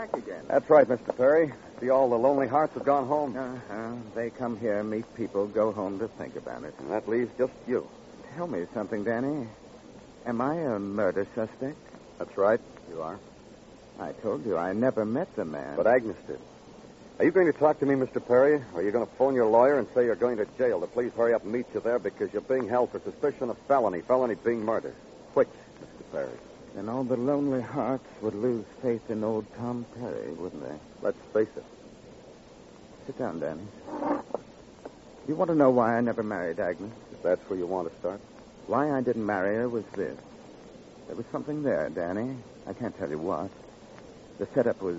Back 0.00 0.16
again. 0.16 0.44
That's 0.48 0.70
right, 0.70 0.88
Mr. 0.88 1.14
Perry. 1.14 1.52
See 1.78 1.90
all 1.90 2.08
the 2.08 2.18
lonely 2.18 2.48
hearts 2.48 2.72
have 2.74 2.84
gone 2.84 3.06
home. 3.06 3.36
Uh-huh. 3.36 3.92
They 4.14 4.30
come 4.30 4.58
here, 4.58 4.82
meet 4.82 5.04
people, 5.14 5.46
go 5.46 5.72
home 5.72 5.98
to 5.98 6.08
think 6.08 6.36
about 6.36 6.64
it. 6.64 6.74
And 6.78 6.90
that 6.90 7.06
leaves 7.06 7.30
just 7.36 7.52
you. 7.66 7.86
Tell 8.34 8.46
me 8.46 8.64
something, 8.72 9.04
Danny. 9.04 9.46
Am 10.24 10.40
I 10.40 10.54
a 10.54 10.78
murder 10.78 11.26
suspect? 11.34 11.76
That's 12.18 12.34
right, 12.38 12.60
you 12.90 13.02
are. 13.02 13.18
I 13.98 14.12
told 14.12 14.46
you 14.46 14.56
I 14.56 14.72
never 14.72 15.04
met 15.04 15.34
the 15.36 15.44
man. 15.44 15.76
But 15.76 15.86
Agnes 15.86 16.16
did. 16.26 16.38
Are 17.18 17.24
you 17.24 17.30
going 17.30 17.52
to 17.52 17.58
talk 17.58 17.80
to 17.80 17.86
me, 17.86 17.94
Mr. 17.94 18.26
Perry? 18.26 18.62
Or 18.72 18.80
are 18.80 18.82
you 18.82 18.92
going 18.92 19.06
to 19.06 19.12
phone 19.16 19.34
your 19.34 19.46
lawyer 19.46 19.78
and 19.78 19.86
say 19.94 20.06
you're 20.06 20.14
going 20.14 20.38
to 20.38 20.46
jail 20.56 20.80
to 20.80 20.86
please 20.86 21.12
hurry 21.14 21.34
up 21.34 21.42
and 21.42 21.52
meet 21.52 21.66
you 21.74 21.80
there 21.80 21.98
because 21.98 22.32
you're 22.32 22.40
being 22.40 22.66
held 22.66 22.90
for 22.90 23.00
suspicion 23.00 23.50
of 23.50 23.58
felony, 23.68 24.00
felony 24.00 24.36
being 24.36 24.64
murder? 24.64 24.94
Which, 25.34 25.48
Mr. 25.48 26.12
Perry? 26.12 26.49
Then 26.74 26.88
all 26.88 27.04
the 27.04 27.16
lonely 27.16 27.60
hearts 27.60 28.06
would 28.22 28.34
lose 28.34 28.64
faith 28.80 29.10
in 29.10 29.24
old 29.24 29.46
Tom 29.56 29.84
Perry, 29.98 30.32
wouldn't 30.32 30.62
they? 30.62 30.76
Let's 31.02 31.18
face 31.32 31.48
it. 31.56 31.64
Sit 33.06 33.18
down, 33.18 33.40
Danny. 33.40 33.62
You 35.26 35.34
want 35.34 35.50
to 35.50 35.56
know 35.56 35.70
why 35.70 35.96
I 35.96 36.00
never 36.00 36.22
married 36.22 36.60
Agnes? 36.60 36.92
If 37.12 37.22
that's 37.22 37.42
where 37.50 37.58
you 37.58 37.66
want 37.66 37.92
to 37.92 37.98
start. 37.98 38.20
Why 38.66 38.90
I 38.90 39.00
didn't 39.00 39.26
marry 39.26 39.56
her 39.56 39.68
was 39.68 39.84
this. 39.96 40.16
There 41.08 41.16
was 41.16 41.26
something 41.32 41.62
there, 41.64 41.88
Danny. 41.90 42.36
I 42.68 42.72
can't 42.72 42.96
tell 42.96 43.10
you 43.10 43.18
what. 43.18 43.50
The 44.38 44.46
setup 44.54 44.80
was, 44.80 44.96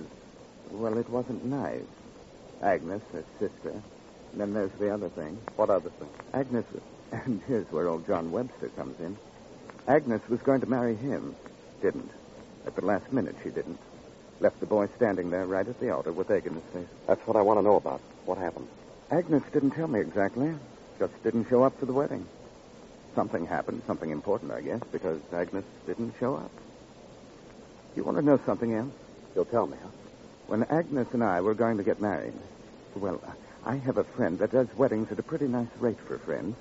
well, 0.72 0.98
it 0.98 1.10
wasn't 1.10 1.46
nice. 1.46 1.82
Agnes, 2.62 3.02
her 3.14 3.24
sister. 3.40 3.72
And 3.72 4.42
then 4.42 4.54
there's 4.54 4.72
the 4.74 4.94
other 4.94 5.10
thing. 5.10 5.38
What 5.56 5.70
other 5.70 5.90
thing? 5.90 6.10
Agnes, 6.34 6.66
and 7.12 7.42
here's 7.48 7.72
where 7.72 7.88
old 7.88 8.06
John 8.06 8.32
Webster 8.32 8.70
comes 8.70 9.00
in. 9.00 9.18
Agnes 9.88 10.22
was 10.30 10.42
going 10.42 10.62
to 10.62 10.68
marry 10.68 10.96
him. 10.96 11.36
Didn't. 11.82 12.12
At 12.66 12.76
the 12.76 12.86
last 12.86 13.12
minute, 13.12 13.36
she 13.44 13.50
didn't. 13.50 13.80
Left 14.40 14.60
the 14.60 14.66
boy 14.66 14.88
standing 14.96 15.30
there 15.30 15.46
right 15.46 15.68
at 15.68 15.80
the 15.80 15.90
altar 15.90 16.12
with 16.12 16.30
egg 16.30 16.46
in 16.46 16.54
his 16.54 16.64
face. 16.74 16.88
That's 17.08 17.26
what 17.28 17.38
I 17.38 17.42
want 17.42 17.60
to 17.60 17.64
know 17.64 17.76
about. 17.76 18.02
What 18.26 18.38
happened? 18.38 18.68
Agnes 19.10 19.44
didn't 19.52 19.72
tell 19.72 19.88
me 19.88 20.00
exactly. 20.00 20.54
Just 21.00 21.24
didn't 21.24 21.50
show 21.50 21.64
up 21.64 21.80
for 21.80 21.86
the 21.86 21.94
wedding. 21.94 22.26
Something 23.16 23.46
happened, 23.46 23.82
something 23.88 24.10
important, 24.10 24.52
I 24.52 24.62
guess, 24.62 24.82
because 24.92 25.20
Agnes 25.34 25.66
didn't 25.86 26.14
show 26.20 26.36
up. 26.36 26.52
You 27.96 28.04
want 28.04 28.18
to 28.18 28.24
know 28.24 28.40
something 28.46 28.74
else? 28.74 28.92
You'll 29.36 29.46
tell 29.46 29.68
me, 29.68 29.78
huh? 29.82 29.90
When 30.48 30.64
Agnes 30.64 31.08
and 31.14 31.24
I 31.24 31.42
were 31.42 31.54
going 31.54 31.78
to 31.78 31.84
get 31.84 32.00
married, 32.00 32.34
well, 32.96 33.22
I 33.66 33.76
have 33.78 33.98
a 33.98 34.04
friend 34.04 34.40
that 34.40 34.52
does 34.52 34.68
weddings 34.76 35.12
at 35.12 35.20
a 35.20 35.24
pretty 35.24 35.48
nice 35.48 35.68
rate 35.80 36.00
for 36.08 36.18
friends, 36.18 36.56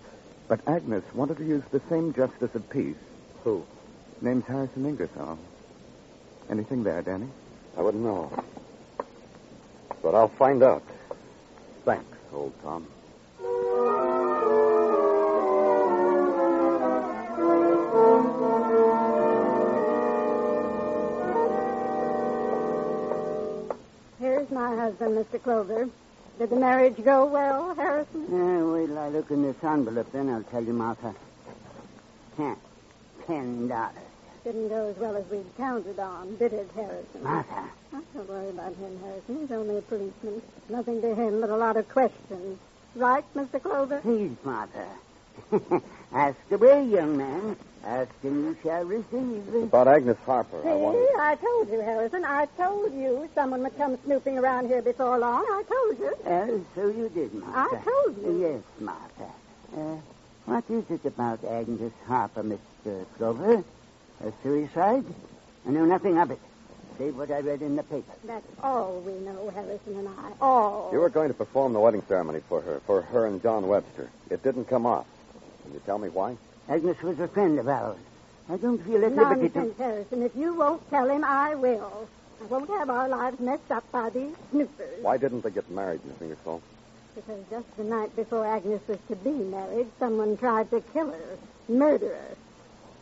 but 0.48 0.66
Agnes 0.66 1.04
wanted 1.14 1.36
to 1.38 1.44
use 1.44 1.64
the 1.70 1.80
same 1.88 2.12
justice 2.12 2.54
of 2.54 2.68
peace. 2.70 2.96
Who? 3.44 3.64
Name's 4.22 4.44
Harrison 4.44 4.84
Ingersoll. 4.84 5.38
Anything 6.50 6.84
there, 6.84 7.00
Danny? 7.00 7.28
I 7.76 7.80
wouldn't 7.80 8.04
know. 8.04 8.30
But 10.02 10.14
I'll 10.14 10.28
find 10.28 10.62
out. 10.62 10.82
Thanks, 11.84 12.04
old 12.32 12.52
Tom. 12.62 12.86
Here's 24.18 24.50
my 24.50 24.76
husband, 24.76 25.16
Mr. 25.16 25.42
Clover. 25.42 25.88
Did 26.38 26.50
the 26.50 26.56
marriage 26.56 27.02
go 27.02 27.24
well, 27.24 27.74
Harrison? 27.74 28.26
Yeah, 28.30 28.64
wait 28.64 28.86
till 28.88 28.98
I 28.98 29.08
look 29.08 29.30
in 29.30 29.42
this 29.42 29.62
envelope, 29.64 30.12
then 30.12 30.28
I'll 30.28 30.42
tell 30.42 30.62
you, 30.62 30.72
Martha. 30.74 31.14
Ten. 32.36 32.56
Ten 33.26 33.68
dollars. 33.68 34.09
Didn't 34.44 34.68
go 34.68 34.88
as 34.88 34.96
well 34.96 35.16
as 35.16 35.24
we'd 35.30 35.44
counted 35.58 35.98
on, 35.98 36.36
did 36.36 36.52
it, 36.54 36.70
Harrison? 36.74 37.22
Martha. 37.22 37.68
Oh, 37.92 38.02
don't 38.14 38.28
worry 38.28 38.48
about 38.48 38.74
him, 38.74 38.98
Harrison. 39.04 39.38
He's 39.40 39.50
only 39.52 39.76
a 39.76 39.82
policeman. 39.82 40.40
Nothing 40.70 41.02
to 41.02 41.14
him 41.14 41.40
but 41.42 41.50
a 41.50 41.56
lot 41.56 41.76
of 41.76 41.88
questions. 41.90 42.58
Right, 42.94 43.24
Mr. 43.34 43.60
Clover? 43.62 44.00
Please, 44.00 44.34
Martha. 44.42 44.86
Ask 46.12 46.36
away, 46.50 46.84
young 46.86 47.16
man. 47.18 47.56
Ask 47.84 48.10
and 48.22 48.44
you 48.44 48.56
shall 48.62 48.84
receive. 48.84 49.54
About 49.54 49.88
Agnes 49.88 50.16
Harper, 50.26 50.60
See, 50.62 50.68
I 50.68 50.74
wanted. 50.74 51.08
I 51.18 51.34
told 51.36 51.68
you, 51.70 51.80
Harrison. 51.80 52.24
I 52.24 52.46
told 52.56 52.92
you 52.94 53.28
someone 53.34 53.62
would 53.62 53.76
come 53.76 53.98
snooping 54.04 54.38
around 54.38 54.68
here 54.68 54.82
before 54.82 55.18
long. 55.18 55.44
I 55.44 55.62
told 55.68 55.98
you. 55.98 56.14
Oh, 56.26 56.64
so 56.74 56.88
you 56.88 57.08
did, 57.10 57.32
Martha. 57.34 57.76
I 57.76 57.82
told 57.82 58.16
you. 58.22 58.40
Yes, 58.40 58.62
Martha. 58.80 59.32
Uh, 59.76 59.96
what 60.46 60.64
is 60.68 60.84
it 60.90 61.04
about 61.06 61.44
Agnes 61.44 61.92
Harper, 62.06 62.42
Mr. 62.42 63.06
Clover? 63.16 63.64
A 64.24 64.32
suicide? 64.42 65.04
I 65.66 65.70
know 65.70 65.84
nothing 65.84 66.18
of 66.18 66.30
it, 66.30 66.38
save 66.98 67.16
what 67.16 67.30
I 67.30 67.40
read 67.40 67.62
in 67.62 67.76
the 67.76 67.82
paper. 67.82 68.12
That's 68.24 68.46
all 68.62 69.00
we 69.00 69.12
know, 69.12 69.50
Harrison 69.50 69.96
and 69.96 70.08
I. 70.08 70.32
All. 70.40 70.90
You 70.92 70.98
were 70.98 71.08
going 71.08 71.28
to 71.28 71.34
perform 71.34 71.72
the 71.72 71.80
wedding 71.80 72.02
ceremony 72.06 72.40
for 72.48 72.60
her, 72.60 72.80
for 72.86 73.00
her 73.02 73.26
and 73.26 73.42
John 73.42 73.66
Webster. 73.66 74.10
It 74.28 74.42
didn't 74.42 74.66
come 74.66 74.84
off. 74.84 75.06
Can 75.62 75.72
you 75.72 75.80
tell 75.86 75.98
me 75.98 76.08
why? 76.08 76.36
Agnes 76.68 77.00
was 77.02 77.18
a 77.18 77.28
friend 77.28 77.58
of 77.58 77.68
ours. 77.68 77.96
I 78.50 78.56
don't 78.56 78.78
feel 78.84 79.04
at 79.04 79.14
liberty 79.14 79.50
Nonsense, 79.54 79.76
to. 79.76 79.82
Harrison. 79.82 80.22
If 80.22 80.36
you 80.36 80.54
won't 80.54 80.88
tell 80.90 81.08
him, 81.08 81.24
I 81.24 81.54
will. 81.54 82.08
I 82.42 82.44
won't 82.46 82.68
have 82.70 82.90
our 82.90 83.08
lives 83.08 83.40
messed 83.40 83.70
up 83.70 83.90
by 83.92 84.10
these 84.10 84.34
snoopers. 84.50 85.02
Why 85.02 85.16
didn't 85.16 85.42
they 85.42 85.50
get 85.50 85.70
married, 85.70 86.00
Miss 86.04 86.20
Ingersoll? 86.20 86.60
Because 87.14 87.40
just 87.50 87.76
the 87.76 87.84
night 87.84 88.14
before 88.16 88.46
Agnes 88.46 88.80
was 88.86 88.98
to 89.08 89.16
be 89.16 89.30
married, 89.30 89.86
someone 89.98 90.36
tried 90.36 90.70
to 90.70 90.80
kill 90.92 91.10
her, 91.10 91.38
murder 91.68 92.08
her. 92.08 92.36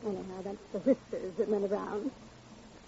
Anyhow, 0.07 0.43
that's 0.45 0.57
the 0.73 0.79
whispers 0.81 1.35
that 1.39 1.49
went 1.49 1.71
around. 1.71 2.11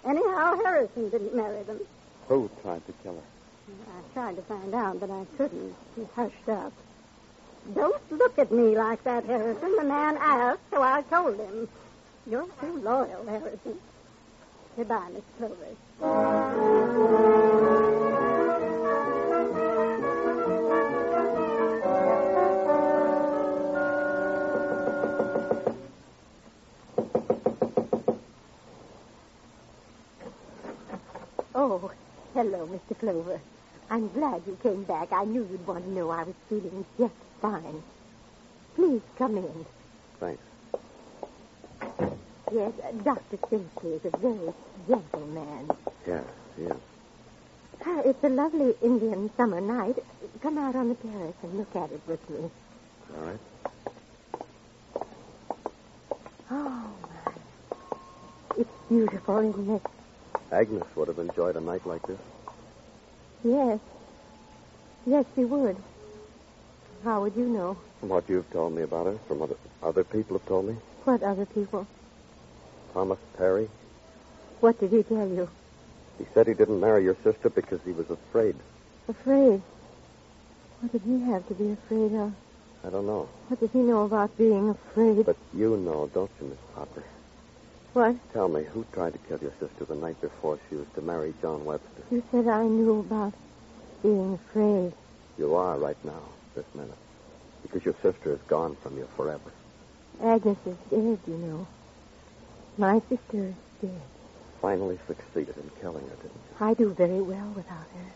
Anyhow, 0.05 0.55
Harrison 0.63 1.09
didn't 1.09 1.35
marry 1.35 1.63
them. 1.63 1.79
Who 2.27 2.49
tried 2.61 2.85
to 2.87 2.93
kill 3.03 3.13
her? 3.13 3.21
I 3.87 4.13
tried 4.13 4.35
to 4.35 4.41
find 4.43 4.73
out, 4.73 4.99
but 4.99 5.09
I 5.09 5.25
couldn't. 5.37 5.75
He 5.95 6.07
hushed 6.15 6.49
up. 6.49 6.73
Don't 7.75 8.01
look 8.11 8.39
at 8.39 8.51
me 8.51 8.75
like 8.77 9.03
that, 9.03 9.25
Harrison. 9.25 9.75
The 9.77 9.83
man 9.83 10.17
asked, 10.17 10.61
so 10.71 10.81
I 10.81 11.03
told 11.03 11.37
him. 11.37 11.67
You're 12.25 12.47
too 12.59 12.77
loyal, 12.81 13.25
Harrison. 13.27 13.79
Goodbye, 14.75 15.09
Miss 15.13 15.23
Clover. 15.37 15.75
Clover. 33.01 33.41
I'm 33.89 34.09
glad 34.09 34.43
you 34.45 34.55
came 34.61 34.83
back. 34.83 35.11
I 35.11 35.25
knew 35.25 35.45
you'd 35.51 35.65
want 35.65 35.83
to 35.83 35.89
know 35.91 36.11
I 36.11 36.21
was 36.23 36.35
feeling 36.47 36.85
just 36.99 37.15
fine. 37.41 37.81
Please 38.75 39.01
come 39.17 39.37
in. 39.37 39.65
Thanks. 40.19 40.43
Yes, 42.53 42.73
uh, 42.83 42.91
Dr. 43.03 43.39
Stacy 43.47 43.87
is 43.95 44.05
a 44.05 44.17
very 44.17 44.53
gentle 44.87 45.27
man. 45.27 45.71
Yes, 46.05 46.23
yes. 46.59 46.75
Uh, 47.83 48.01
it's 48.05 48.23
a 48.23 48.29
lovely 48.29 48.75
Indian 48.83 49.31
summer 49.35 49.59
night. 49.59 49.97
Come 50.43 50.59
out 50.59 50.75
on 50.75 50.89
the 50.89 50.95
terrace 50.95 51.33
and 51.41 51.57
look 51.57 51.75
at 51.75 51.91
it 51.91 52.01
with 52.05 52.29
me. 52.29 52.51
All 53.17 53.23
right. 53.23 53.39
Oh, 56.51 56.93
my. 57.01 57.33
It's 58.59 58.69
beautiful, 58.89 59.39
isn't 59.39 59.69
it? 59.71 59.81
Agnes 60.51 60.85
would 60.95 61.07
have 61.07 61.17
enjoyed 61.17 61.55
a 61.55 61.61
night 61.61 61.87
like 61.87 62.05
this. 62.05 62.19
Yes. 63.43 63.79
Yes, 65.05 65.25
she 65.35 65.45
would. 65.45 65.77
How 67.03 67.21
would 67.21 67.35
you 67.35 67.45
know? 67.45 67.77
From 67.99 68.09
what 68.09 68.29
you've 68.29 68.49
told 68.51 68.73
me 68.73 68.83
about 68.83 69.07
her, 69.07 69.17
from 69.27 69.39
what 69.39 69.57
other 69.81 70.03
people 70.03 70.37
have 70.37 70.47
told 70.47 70.67
me. 70.67 70.75
What 71.05 71.23
other 71.23 71.45
people? 71.45 71.87
Thomas 72.93 73.19
Perry. 73.37 73.69
What 74.59 74.79
did 74.79 74.91
he 74.91 75.01
tell 75.01 75.27
you? 75.27 75.49
He 76.19 76.25
said 76.33 76.47
he 76.47 76.53
didn't 76.53 76.79
marry 76.79 77.03
your 77.03 77.17
sister 77.23 77.49
because 77.49 77.79
he 77.83 77.91
was 77.91 78.09
afraid. 78.09 78.55
Afraid? 79.07 79.61
What 80.79 80.91
did 80.91 81.01
he 81.01 81.21
have 81.31 81.47
to 81.47 81.55
be 81.55 81.71
afraid 81.71 82.13
of? 82.13 82.33
I 82.83 82.89
don't 82.89 83.07
know. 83.07 83.27
What 83.47 83.59
does 83.59 83.71
he 83.71 83.79
know 83.79 84.05
about 84.05 84.37
being 84.37 84.69
afraid? 84.69 85.25
But 85.25 85.37
you 85.53 85.77
know, 85.77 86.09
don't 86.13 86.29
you, 86.39 86.47
Miss 86.47 86.57
Harper? 86.75 87.03
What? 87.93 88.15
Tell 88.31 88.47
me, 88.47 88.63
who 88.63 88.85
tried 88.93 89.13
to 89.13 89.19
kill 89.19 89.39
your 89.39 89.51
sister 89.59 89.83
the 89.85 89.95
night 89.95 90.19
before 90.21 90.57
she 90.69 90.75
was 90.75 90.87
to 90.95 91.01
marry 91.01 91.33
John 91.41 91.65
Webster? 91.65 92.03
You 92.09 92.23
said 92.31 92.47
I 92.47 92.63
knew 92.65 92.99
about 92.99 93.33
being 94.01 94.33
afraid. 94.35 94.93
You 95.37 95.55
are 95.55 95.77
right 95.77 95.97
now, 96.05 96.21
this 96.55 96.65
minute. 96.73 96.95
Because 97.63 97.83
your 97.83 97.95
sister 98.01 98.31
is 98.33 98.39
gone 98.47 98.77
from 98.81 98.97
you 98.97 99.07
forever. 99.17 99.51
Agnes 100.23 100.57
is 100.65 100.75
dead, 100.89 101.19
you 101.27 101.37
know. 101.37 101.67
My 102.77 103.01
sister 103.09 103.45
is 103.47 103.53
dead. 103.81 104.01
Finally 104.61 104.97
succeeded 105.07 105.55
in 105.57 105.69
killing 105.81 106.03
her, 106.03 106.15
didn't 106.15 106.31
you? 106.33 106.65
I 106.65 106.73
do 106.73 106.93
very 106.93 107.21
well 107.21 107.51
without 107.55 107.77
her. 107.77 108.11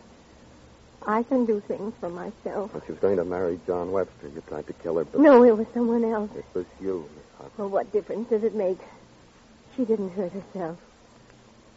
I 1.06 1.22
can 1.22 1.44
do 1.44 1.60
things 1.60 1.92
for 2.00 2.08
myself. 2.08 2.72
When 2.72 2.82
she 2.86 2.92
was 2.92 3.00
going 3.00 3.16
to 3.16 3.24
marry 3.24 3.60
John 3.66 3.92
Webster, 3.92 4.28
you 4.28 4.42
tried 4.48 4.66
to 4.68 4.72
kill 4.72 4.96
her, 4.96 5.04
but 5.04 5.20
No, 5.20 5.42
it 5.44 5.56
was 5.56 5.66
someone 5.74 6.04
else. 6.04 6.30
it 6.34 6.44
was 6.54 6.64
you, 6.80 7.08
Miss 7.14 7.24
Harper. 7.38 7.52
Well, 7.58 7.68
what 7.68 7.92
difference 7.92 8.30
does 8.30 8.42
it 8.42 8.54
make? 8.54 8.78
She 9.76 9.84
didn't 9.84 10.10
hurt 10.10 10.32
herself. 10.32 10.78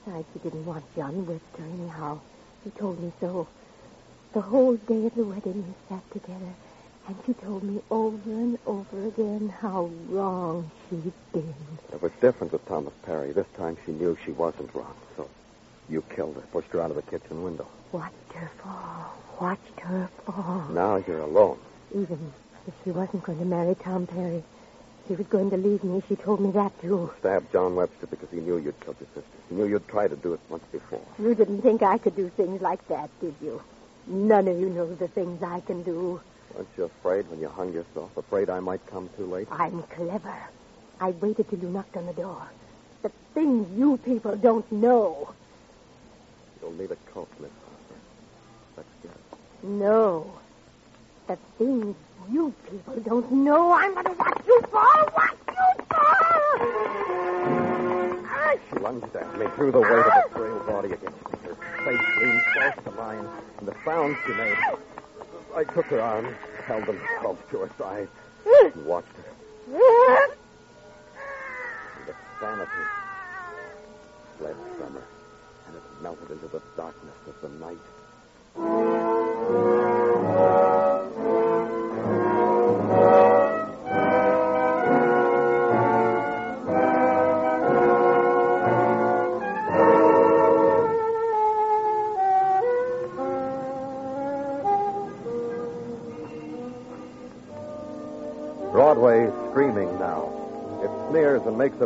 Besides, 0.05 0.25
she 0.33 0.39
didn't 0.39 0.65
want 0.65 0.83
John 0.95 1.25
Webster 1.25 1.63
anyhow. 1.63 2.19
She 2.63 2.69
told 2.71 3.01
me 3.03 3.11
so. 3.19 3.47
The 4.33 4.41
whole 4.41 4.75
day 4.75 5.05
of 5.07 5.15
the 5.15 5.25
wedding, 5.25 5.65
we 5.67 5.73
sat 5.95 6.09
together, 6.11 6.53
and 7.07 7.15
she 7.25 7.33
told 7.33 7.63
me 7.63 7.81
over 7.91 8.31
and 8.31 8.57
over 8.65 9.07
again 9.07 9.49
how 9.59 9.89
wrong 10.07 10.71
she'd 10.89 11.11
been. 11.33 11.53
It 11.91 12.01
was 12.01 12.11
different 12.21 12.53
with 12.53 12.65
Thomas 12.67 12.93
Perry. 13.03 13.33
This 13.33 13.47
time 13.57 13.75
she 13.85 13.91
knew 13.91 14.17
she 14.23 14.31
wasn't 14.31 14.73
wrong, 14.73 14.95
so 15.17 15.27
you 15.89 16.03
killed 16.15 16.35
her, 16.35 16.41
pushed 16.53 16.69
her 16.69 16.81
out 16.81 16.91
of 16.91 16.95
the 16.95 17.01
kitchen 17.01 17.43
window. 17.43 17.67
Watched 17.91 18.33
her 18.33 18.49
fall. 18.63 19.13
Watched 19.41 19.79
her 19.81 20.09
fall. 20.25 20.67
Now 20.69 21.03
you're 21.07 21.19
alone. 21.19 21.57
Even 21.93 22.31
if 22.67 22.73
she 22.83 22.91
wasn't 22.91 23.23
going 23.23 23.39
to 23.39 23.45
marry 23.45 23.75
Tom 23.75 24.05
Perry, 24.07 24.43
she 25.09 25.15
was 25.15 25.25
going 25.25 25.49
to 25.49 25.57
leave 25.57 25.83
me. 25.83 26.03
She 26.07 26.15
told 26.15 26.39
me 26.39 26.51
that, 26.51 26.79
too. 26.81 27.11
Stabbed 27.19 27.51
John 27.51 27.75
Webster 27.75 28.05
because 28.05 28.29
he 28.29 28.39
knew 28.41 28.57
you'd 28.57 28.79
killed 28.79 28.97
your 28.99 29.09
sister. 29.15 29.37
He 29.49 29.55
knew 29.55 29.65
you'd 29.65 29.87
tried 29.87 30.09
to 30.09 30.15
do 30.15 30.33
it 30.33 30.39
once 30.49 30.63
before. 30.71 31.01
You 31.17 31.33
didn't 31.33 31.63
think 31.63 31.81
I 31.81 31.97
could 31.97 32.15
do 32.15 32.29
things 32.29 32.61
like 32.61 32.87
that, 32.89 33.09
did 33.19 33.33
you? 33.41 33.59
None 34.05 34.47
of 34.47 34.59
you 34.59 34.69
know 34.69 34.93
the 34.93 35.07
things 35.07 35.41
I 35.41 35.61
can 35.61 35.81
do. 35.81 36.21
Weren't 36.53 36.67
you 36.77 36.83
afraid 36.83 37.27
when 37.27 37.39
you 37.39 37.49
hung 37.49 37.73
yourself? 37.73 38.15
Afraid 38.17 38.51
I 38.51 38.59
might 38.59 38.85
come 38.85 39.09
too 39.17 39.25
late? 39.25 39.47
I'm 39.51 39.81
clever. 39.83 40.37
I 41.01 41.09
waited 41.09 41.49
till 41.49 41.59
you 41.59 41.69
knocked 41.69 41.97
on 41.97 42.05
the 42.05 42.13
door. 42.13 42.47
The 43.01 43.11
things 43.33 43.67
you 43.75 43.97
people 43.97 44.35
don't 44.35 44.71
know. 44.71 45.33
You'll 46.61 46.73
need 46.73 46.91
a 46.91 46.97
coat, 47.13 47.29
Miss 47.39 47.49
Harper. 47.65 48.01
Let's 48.77 48.89
get 49.01 49.11
it. 49.11 49.67
No. 49.67 50.31
The 51.25 51.37
things 51.57 51.95
you 52.31 52.53
people 52.69 52.95
don't 53.01 53.31
know. 53.31 53.71
I'm 53.71 53.93
going 53.93 54.05
to 54.05 54.11
watch 54.13 54.41
you 54.47 54.61
fall. 54.71 55.09
Watch 55.17 55.37
you 55.47 55.69
fall. 55.89 56.19
She 58.69 58.79
lunged 58.79 59.15
at 59.15 59.39
me, 59.39 59.47
threw 59.55 59.71
the 59.71 59.79
weight 59.79 59.91
of 59.91 60.11
her 60.11 60.29
frail 60.29 60.59
body 60.59 60.91
against 60.93 61.17
me. 61.25 61.39
Her 61.43 61.55
face 61.85 62.05
leaned 62.21 62.41
close 62.53 62.83
to 62.85 62.91
mine, 62.91 63.27
and 63.59 63.67
the 63.67 63.75
sound 63.85 64.17
she 64.25 64.33
made. 64.33 64.57
I 65.55 65.63
took 65.63 65.85
her 65.87 66.01
arms, 66.01 66.35
held 66.65 66.85
them 66.85 66.99
close 67.19 67.37
to 67.51 67.59
her 67.59 67.69
side, 67.77 68.07
and 68.45 68.85
watched 68.85 69.07
her. 69.17 69.23
And 71.97 72.07
the 72.07 72.15
sanity 72.39 72.83
fled 74.37 74.55
from 74.77 74.93
her, 74.93 75.07
and 75.67 75.75
it 75.75 75.83
melted 76.01 76.31
into 76.31 76.47
the 76.47 76.61
darkness 76.77 77.15
of 77.27 77.41
the 77.41 77.49
night. 77.57 79.08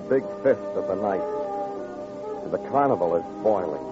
Big 0.09 0.23
fist 0.43 0.61
of 0.75 0.87
the 0.87 0.95
night. 0.95 1.23
And 2.43 2.51
the 2.51 2.69
carnival 2.69 3.15
is 3.15 3.23
boiling. 3.43 3.83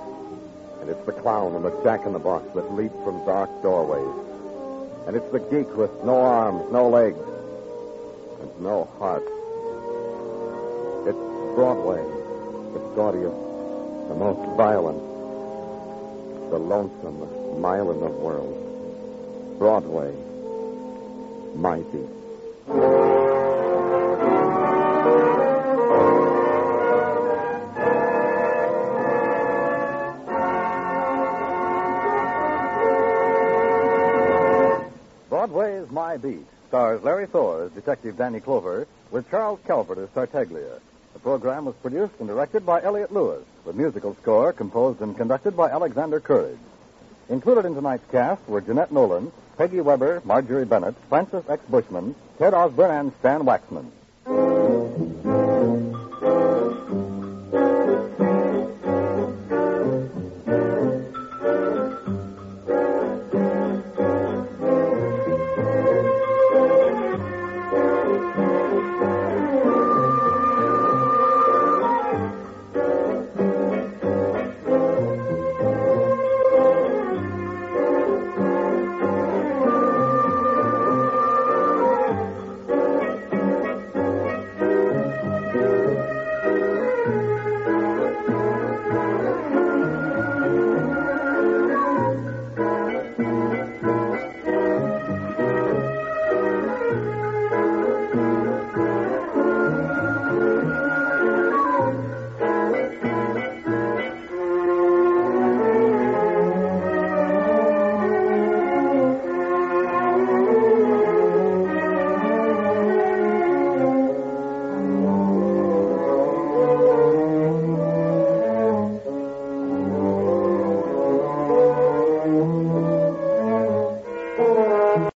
And 0.82 0.90
it's 0.90 1.06
the 1.06 1.14
clown 1.14 1.56
and 1.56 1.64
the 1.64 1.72
jack 1.84 2.06
in 2.06 2.14
the 2.14 2.20
box 2.20 2.46
that 2.56 2.74
leap 2.74 2.92
from 3.04 3.24
dark 3.26 3.50
doorways. 3.62 4.28
And 5.08 5.16
it's 5.16 5.32
the 5.32 5.40
geek 5.40 5.76
with 5.76 5.92
no 6.04 6.22
arms, 6.22 6.72
no 6.72 6.90
legs, 6.90 7.20
and 8.42 8.62
no 8.62 8.86
heart. 8.98 9.24
It's 11.08 11.32
Broadway, 11.56 12.02
the 12.74 12.80
of 12.80 13.52
the 14.08 14.16
most 14.16 14.58
violent, 14.58 15.00
the 16.50 16.60
lonesomest 16.60 17.60
mile 17.60 17.92
in 17.92 18.00
the 18.00 18.08
world. 18.08 18.58
Broadway, 19.60 20.14
my 21.56 21.80
beat. 21.92 23.11
Stars 36.72 37.04
Larry 37.04 37.28
Thor 37.28 37.64
as 37.66 37.72
Detective 37.74 38.16
Danny 38.16 38.40
Clover 38.40 38.88
with 39.12 39.30
Charles 39.30 39.60
Calvert 39.68 39.98
as 39.98 40.08
Tartaglia. 40.12 40.80
The 41.12 41.20
program 41.20 41.66
was 41.66 41.76
produced 41.76 42.14
and 42.20 42.30
directed 42.30 42.66
by 42.66 42.82
Elliott 42.82 43.12
Lewis, 43.12 43.44
with 43.66 43.76
musical 43.76 44.16
score 44.22 44.54
composed 44.54 45.02
and 45.02 45.18
conducted 45.18 45.58
by 45.58 45.70
Alexander 45.70 46.22
Courage. 46.22 46.58
Included 47.28 47.66
in 47.66 47.76
tonight's 47.76 48.10
cast 48.10 48.48
were 48.48 48.62
Jeanette 48.62 48.94
Nolan, 48.94 49.34
Peggy 49.58 49.82
Weber, 49.82 50.22
Marjorie 50.24 50.64
Bennett, 50.64 50.96
Francis 51.10 51.44
X. 51.50 51.62
Bushman, 51.68 52.16
Ted 52.38 52.54
Osborne, 52.54 52.92
and 52.92 53.12
Stan 53.20 53.42
Waxman. 53.42 53.92